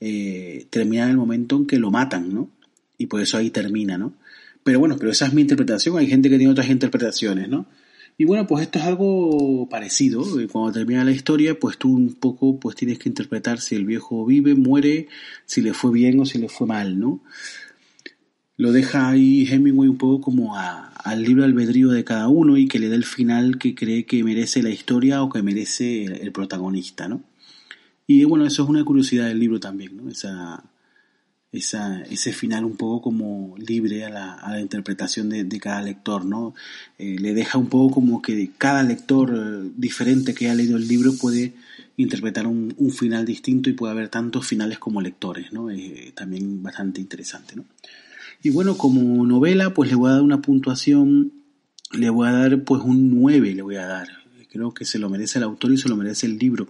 eh, 0.00 0.66
termina 0.70 1.04
en 1.04 1.10
el 1.10 1.16
momento 1.16 1.56
en 1.56 1.66
que 1.66 1.78
lo 1.78 1.90
matan, 1.90 2.32
¿no? 2.32 2.50
Y 2.98 3.06
por 3.06 3.20
eso 3.20 3.36
ahí 3.36 3.50
termina, 3.50 3.98
¿no? 3.98 4.14
Pero 4.62 4.80
bueno, 4.80 4.96
pero 4.98 5.12
esa 5.12 5.26
es 5.26 5.32
mi 5.32 5.42
interpretación, 5.42 5.98
hay 5.98 6.06
gente 6.06 6.28
que 6.28 6.38
tiene 6.38 6.52
otras 6.52 6.68
interpretaciones, 6.68 7.48
¿no? 7.48 7.66
Y 8.18 8.24
bueno, 8.24 8.46
pues 8.46 8.62
esto 8.62 8.78
es 8.78 8.86
algo 8.86 9.68
parecido, 9.68 10.24
cuando 10.50 10.72
termina 10.72 11.04
la 11.04 11.10
historia, 11.10 11.58
pues 11.58 11.76
tú 11.76 11.94
un 11.94 12.14
poco 12.14 12.58
pues 12.58 12.74
tienes 12.74 12.98
que 12.98 13.10
interpretar 13.10 13.60
si 13.60 13.74
el 13.74 13.84
viejo 13.84 14.24
vive, 14.24 14.54
muere, 14.54 15.08
si 15.44 15.60
le 15.60 15.74
fue 15.74 15.92
bien 15.92 16.18
o 16.20 16.24
si 16.24 16.38
le 16.38 16.48
fue 16.48 16.66
mal, 16.66 16.98
¿no? 16.98 17.22
lo 18.56 18.72
deja 18.72 19.08
ahí 19.08 19.46
Hemingway 19.48 19.88
un 19.88 19.98
poco 19.98 20.20
como 20.20 20.56
al 20.56 21.22
libro 21.22 21.44
albedrío 21.44 21.90
de 21.90 22.04
cada 22.04 22.28
uno 22.28 22.56
y 22.56 22.68
que 22.68 22.78
le 22.78 22.88
dé 22.88 22.96
el 22.96 23.04
final 23.04 23.58
que 23.58 23.74
cree 23.74 24.06
que 24.06 24.24
merece 24.24 24.62
la 24.62 24.70
historia 24.70 25.22
o 25.22 25.30
que 25.30 25.42
merece 25.42 26.04
el, 26.04 26.32
protagonista, 26.32 27.08
¿no? 27.08 27.22
Y 28.06 28.24
bueno, 28.24 28.46
eso 28.46 28.62
es 28.62 28.68
una 28.68 28.84
curiosidad 28.84 29.26
del 29.28 29.40
libro 29.40 29.58
también, 29.58 29.96
¿no? 29.96 30.08
Esa, 30.08 30.62
esa, 31.52 32.02
ese 32.02 32.32
final 32.32 32.64
un 32.64 32.76
poco 32.76 33.02
como 33.02 33.56
libre 33.58 34.04
a 34.04 34.10
la, 34.10 34.34
a 34.34 34.52
la 34.52 34.60
interpretación 34.60 35.28
de, 35.28 35.44
de, 35.44 35.60
cada 35.60 35.82
lector, 35.82 36.24
¿no? 36.24 36.54
Eh, 36.98 37.16
le 37.18 37.34
deja 37.34 37.58
un 37.58 37.68
poco 37.68 37.94
como 37.94 38.22
que 38.22 38.50
cada 38.56 38.82
lector 38.82 39.34
eh, 39.34 39.70
diferente 39.76 40.34
que 40.34 40.48
ha 40.48 40.54
leído 40.54 40.76
el 40.76 40.86
libro 40.86 41.12
puede 41.14 41.54
interpretar 41.96 42.46
un, 42.46 42.74
un, 42.76 42.90
final 42.90 43.24
distinto 43.24 43.70
y 43.70 43.72
puede 43.72 43.92
haber 43.92 44.08
tantos 44.08 44.46
finales 44.46 44.78
como 44.78 45.00
lectores, 45.00 45.52
¿no? 45.52 45.70
Eh, 45.70 46.12
también 46.14 46.62
bastante 46.62 47.00
interesante, 47.00 47.56
¿no? 47.56 47.64
Y 48.42 48.50
bueno, 48.50 48.76
como 48.76 49.26
novela, 49.26 49.74
pues 49.74 49.90
le 49.90 49.96
voy 49.96 50.10
a 50.10 50.14
dar 50.14 50.22
una 50.22 50.42
puntuación, 50.42 51.32
le 51.92 52.10
voy 52.10 52.28
a 52.28 52.32
dar 52.32 52.62
pues 52.62 52.82
un 52.82 53.10
9, 53.18 53.54
le 53.54 53.62
voy 53.62 53.76
a 53.76 53.86
dar. 53.86 54.08
Creo 54.50 54.72
que 54.72 54.84
se 54.84 54.98
lo 54.98 55.10
merece 55.10 55.38
el 55.38 55.44
autor 55.44 55.72
y 55.72 55.78
se 55.78 55.88
lo 55.88 55.96
merece 55.96 56.26
el 56.26 56.38
libro. 56.38 56.68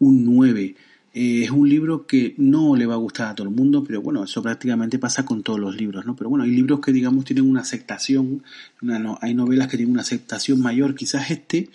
Un 0.00 0.24
9. 0.24 0.74
Eh, 1.14 1.44
es 1.44 1.50
un 1.50 1.68
libro 1.68 2.06
que 2.06 2.34
no 2.36 2.76
le 2.76 2.86
va 2.86 2.94
a 2.94 2.98
gustar 2.98 3.28
a 3.28 3.34
todo 3.34 3.48
el 3.48 3.54
mundo, 3.54 3.82
pero 3.82 4.02
bueno, 4.02 4.22
eso 4.24 4.42
prácticamente 4.42 4.98
pasa 4.98 5.24
con 5.24 5.42
todos 5.42 5.58
los 5.58 5.76
libros, 5.76 6.06
¿no? 6.06 6.14
Pero 6.14 6.30
bueno, 6.30 6.44
hay 6.44 6.50
libros 6.50 6.80
que 6.80 6.92
digamos 6.92 7.24
tienen 7.24 7.48
una 7.48 7.62
aceptación, 7.62 8.42
hay 9.20 9.34
novelas 9.34 9.68
que 9.68 9.76
tienen 9.76 9.92
una 9.94 10.02
aceptación 10.02 10.60
mayor, 10.60 10.94
quizás 10.94 11.30
este 11.30 11.70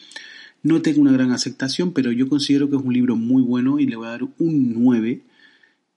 no 0.61 0.81
tenga 0.81 1.01
una 1.01 1.11
gran 1.11 1.31
aceptación, 1.31 1.91
pero 1.91 2.11
yo 2.11 2.29
considero 2.29 2.69
que 2.69 2.77
es 2.77 2.81
un 2.81 2.93
libro 2.93 3.15
muy 3.15 3.43
bueno 3.43 3.79
y 3.79 3.85
le 3.85 3.97
voy 3.97 4.07
a 4.07 4.11
dar 4.11 4.23
un 4.23 4.73
9 4.73 5.21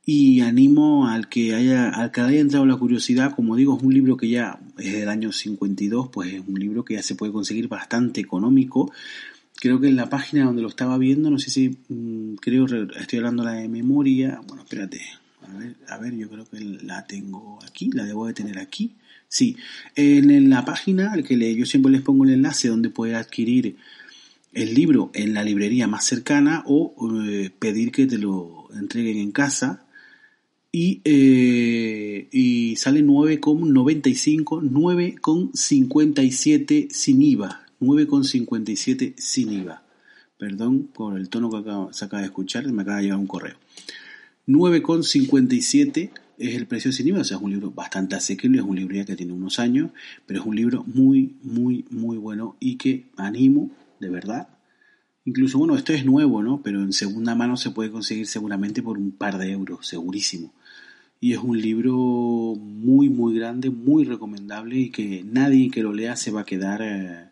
y 0.08 0.40
animo 0.40 1.08
al 1.08 1.28
que 1.28 1.54
haya 1.54 1.88
al 1.88 2.12
que 2.12 2.20
haya 2.20 2.38
entrado 2.38 2.64
la 2.64 2.76
curiosidad 2.76 3.34
como 3.34 3.56
digo 3.56 3.76
es 3.76 3.82
un 3.82 3.92
libro 3.92 4.16
que 4.16 4.28
ya 4.28 4.60
es 4.78 4.92
del 4.92 5.08
año 5.08 5.32
52 5.32 6.10
pues 6.12 6.32
es 6.32 6.42
un 6.46 6.54
libro 6.60 6.84
que 6.84 6.94
ya 6.94 7.02
se 7.02 7.16
puede 7.16 7.32
conseguir 7.32 7.66
bastante 7.66 8.20
económico 8.20 8.92
creo 9.56 9.80
que 9.80 9.88
en 9.88 9.96
la 9.96 10.08
página 10.08 10.44
donde 10.44 10.62
lo 10.62 10.68
estaba 10.68 10.98
viendo 10.98 11.30
no 11.30 11.38
sé 11.38 11.50
si 11.50 11.76
mm, 11.88 12.36
creo 12.36 12.66
estoy 12.66 13.18
hablando 13.18 13.44
la 13.44 13.52
de 13.52 13.68
memoria 13.68 14.40
bueno 14.46 14.62
espérate 14.62 15.00
a 15.42 15.58
ver, 15.58 15.76
a 15.88 15.98
ver 15.98 16.16
yo 16.16 16.28
creo 16.28 16.44
que 16.44 16.60
la 16.60 17.06
tengo 17.06 17.58
aquí 17.66 17.90
la 17.92 18.04
debo 18.04 18.26
de 18.26 18.34
tener 18.34 18.58
aquí 18.58 18.94
sí 19.28 19.56
en, 19.94 20.50
la 20.50 20.64
página 20.64 21.12
al 21.12 21.24
que 21.24 21.36
le, 21.36 21.54
yo 21.54 21.66
siempre 21.66 21.92
les 21.92 22.02
pongo 22.02 22.24
el 22.24 22.30
enlace 22.30 22.68
donde 22.68 22.90
puede 22.90 23.14
adquirir 23.14 23.76
el 24.52 24.74
libro 24.74 25.10
en 25.14 25.34
la 25.34 25.44
librería 25.44 25.86
más 25.86 26.04
cercana 26.04 26.64
o 26.66 26.94
eh, 27.24 27.50
pedir 27.58 27.92
que 27.92 28.06
te 28.06 28.18
lo 28.18 28.68
entreguen 28.74 29.18
en 29.18 29.32
casa 29.32 29.86
y, 30.72 31.00
eh, 31.04 32.28
y 32.30 32.76
sale 32.76 33.02
9,95, 33.02 34.62
9,57 34.62 36.90
sin 36.90 37.22
IVA, 37.22 37.65
9,57 37.80 39.14
sin 39.16 39.52
IVA. 39.52 39.82
Perdón 40.38 40.88
por 40.92 41.16
el 41.16 41.28
tono 41.28 41.50
que 41.50 41.94
se 41.94 42.04
acaba 42.04 42.20
de 42.20 42.26
escuchar, 42.26 42.66
me 42.72 42.82
acaba 42.82 42.98
de 42.98 43.04
llegar 43.04 43.18
un 43.18 43.26
correo. 43.26 43.56
9,57 44.46 46.10
es 46.38 46.54
el 46.54 46.66
precio 46.66 46.92
sin 46.92 47.08
IVA, 47.08 47.20
o 47.20 47.24
sea, 47.24 47.36
es 47.36 47.42
un 47.42 47.50
libro 47.50 47.70
bastante 47.70 48.14
asequible, 48.14 48.58
es 48.58 48.64
un 48.64 48.76
libro 48.76 48.94
ya 48.94 49.04
que 49.04 49.16
tiene 49.16 49.32
unos 49.32 49.58
años, 49.58 49.90
pero 50.26 50.40
es 50.40 50.46
un 50.46 50.56
libro 50.56 50.84
muy, 50.86 51.36
muy, 51.42 51.84
muy 51.90 52.16
bueno 52.18 52.56
y 52.60 52.76
que 52.76 53.06
animo, 53.16 53.70
de 54.00 54.10
verdad. 54.10 54.48
Incluso, 55.24 55.58
bueno, 55.58 55.74
esto 55.76 55.92
es 55.92 56.04
nuevo, 56.04 56.42
¿no? 56.42 56.62
Pero 56.62 56.82
en 56.82 56.92
segunda 56.92 57.34
mano 57.34 57.56
se 57.56 57.70
puede 57.70 57.90
conseguir 57.90 58.26
seguramente 58.26 58.82
por 58.82 58.98
un 58.98 59.10
par 59.10 59.38
de 59.38 59.50
euros, 59.50 59.86
segurísimo 59.86 60.52
y 61.20 61.32
es 61.32 61.38
un 61.38 61.60
libro 61.60 61.94
muy 61.94 63.08
muy 63.08 63.38
grande, 63.38 63.70
muy 63.70 64.04
recomendable 64.04 64.76
y 64.76 64.90
que 64.90 65.24
nadie 65.24 65.70
que 65.70 65.82
lo 65.82 65.92
lea 65.92 66.16
se 66.16 66.30
va 66.30 66.42
a 66.42 66.44
quedar 66.44 66.82
eh, 66.82 67.30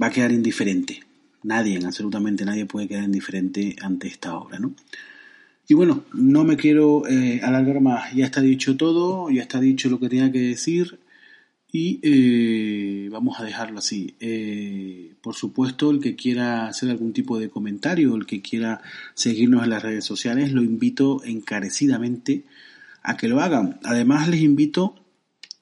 va 0.00 0.08
a 0.08 0.10
quedar 0.10 0.32
indiferente. 0.32 1.02
Nadie, 1.42 1.78
absolutamente 1.84 2.44
nadie 2.44 2.66
puede 2.66 2.88
quedar 2.88 3.04
indiferente 3.04 3.76
ante 3.80 4.08
esta 4.08 4.36
obra, 4.36 4.58
¿no? 4.58 4.74
Y 5.68 5.74
bueno, 5.74 6.04
no 6.12 6.44
me 6.44 6.56
quiero 6.56 7.06
eh, 7.08 7.40
alargar 7.42 7.80
más, 7.80 8.12
ya 8.14 8.24
está 8.24 8.40
dicho 8.40 8.76
todo, 8.76 9.30
ya 9.30 9.42
está 9.42 9.60
dicho 9.60 9.88
lo 9.88 9.98
que 9.98 10.08
tenía 10.08 10.30
que 10.30 10.40
decir 10.40 11.00
y 11.72 11.98
eh, 12.02 13.08
vamos 13.10 13.40
a 13.40 13.44
dejarlo 13.44 13.78
así. 13.78 14.14
por 15.20 15.34
supuesto, 15.34 15.90
el 15.90 16.00
que 16.00 16.14
quiera 16.14 16.68
hacer 16.68 16.90
algún 16.90 17.12
tipo 17.12 17.38
de 17.38 17.50
comentario, 17.50 18.14
el 18.14 18.26
que 18.26 18.42
quiera 18.42 18.80
seguirnos 19.14 19.64
en 19.64 19.70
las 19.70 19.82
redes 19.82 20.04
sociales, 20.04 20.52
lo 20.52 20.62
invito 20.62 21.22
encarecidamente 21.24 22.44
a 23.06 23.16
que 23.16 23.28
lo 23.28 23.40
hagan. 23.40 23.78
Además 23.84 24.28
les 24.28 24.42
invito 24.42 24.94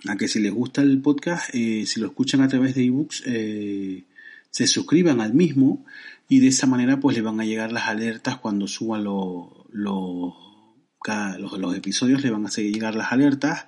a 0.08 0.16
que 0.16 0.28
si 0.28 0.40
les 0.40 0.52
gusta 0.52 0.82
el 0.82 1.00
podcast, 1.00 1.54
eh, 1.54 1.84
si 1.86 2.00
lo 2.00 2.08
escuchan 2.08 2.42
a 2.42 2.48
través 2.48 2.74
de 2.74 2.84
ebooks, 2.84 3.22
eh, 3.26 4.04
se 4.50 4.66
suscriban 4.66 5.20
al 5.20 5.34
mismo 5.34 5.84
y 6.28 6.40
de 6.40 6.48
esa 6.48 6.66
manera 6.66 7.00
pues 7.00 7.16
les 7.16 7.24
van 7.24 7.40
a 7.40 7.44
llegar 7.44 7.72
las 7.72 7.88
alertas 7.88 8.38
cuando 8.38 8.66
suban 8.66 9.04
los, 9.04 9.48
los, 9.72 10.34
episodios, 11.76 12.22
le 12.22 12.30
van 12.30 12.46
a 12.46 12.50
seguir 12.50 12.72
llegar 12.72 12.94
las 12.94 13.12
alertas 13.12 13.66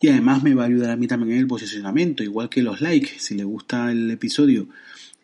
Y 0.00 0.08
además 0.08 0.42
me 0.42 0.54
va 0.54 0.64
a 0.64 0.66
ayudar 0.66 0.90
a 0.90 0.96
mí 0.96 1.06
también 1.06 1.32
en 1.32 1.38
el 1.38 1.46
posicionamiento, 1.46 2.22
igual 2.22 2.48
que 2.48 2.62
los 2.62 2.80
likes. 2.80 3.18
Si 3.18 3.34
le 3.34 3.44
gusta 3.44 3.90
el 3.92 4.10
episodio 4.10 4.68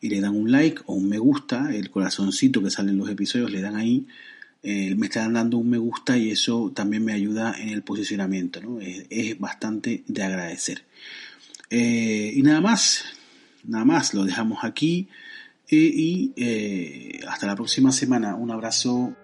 y 0.01 0.09
le 0.09 0.21
dan 0.21 0.37
un 0.37 0.51
like 0.51 0.83
o 0.87 0.95
un 0.95 1.09
me 1.09 1.19
gusta, 1.19 1.75
el 1.75 1.91
corazoncito 1.91 2.63
que 2.63 2.71
sale 2.71 2.91
en 2.91 2.99
los 2.99 3.11
episodios 3.11 3.51
le 3.51 3.61
dan 3.61 3.77
ahí, 3.77 4.07
eh, 4.63 4.95
me 4.97 5.07
están 5.07 5.35
dando 5.35 5.59
un 5.59 5.71
me 5.71 5.79
gusta 5.79 6.17
y 6.17 6.31
eso 6.31 6.73
también 6.75 7.05
me 7.05 7.13
ayuda 7.13 7.55
en 7.59 7.69
el 7.71 7.83
posicionamiento. 7.83 8.61
¿no? 8.61 8.81
Es, 8.81 9.39
bastante 9.39 10.03
de 10.07 10.23
agradecer. 10.23 10.85
Eh, 11.71 12.33
y 12.35 12.43
nada 12.43 12.61
más, 12.61 13.05
nada 13.65 13.85
más, 13.85 14.15
lo 14.15 14.25
dejamos 14.25 14.65
aquí. 14.65 15.09
Eh, 15.71 15.77
y 15.77 16.35
hasta 17.29 17.47
la 17.47 17.55
próxima 17.55 17.93
semana. 17.93 18.35
Un 18.35 18.51
abrazo. 18.51 19.15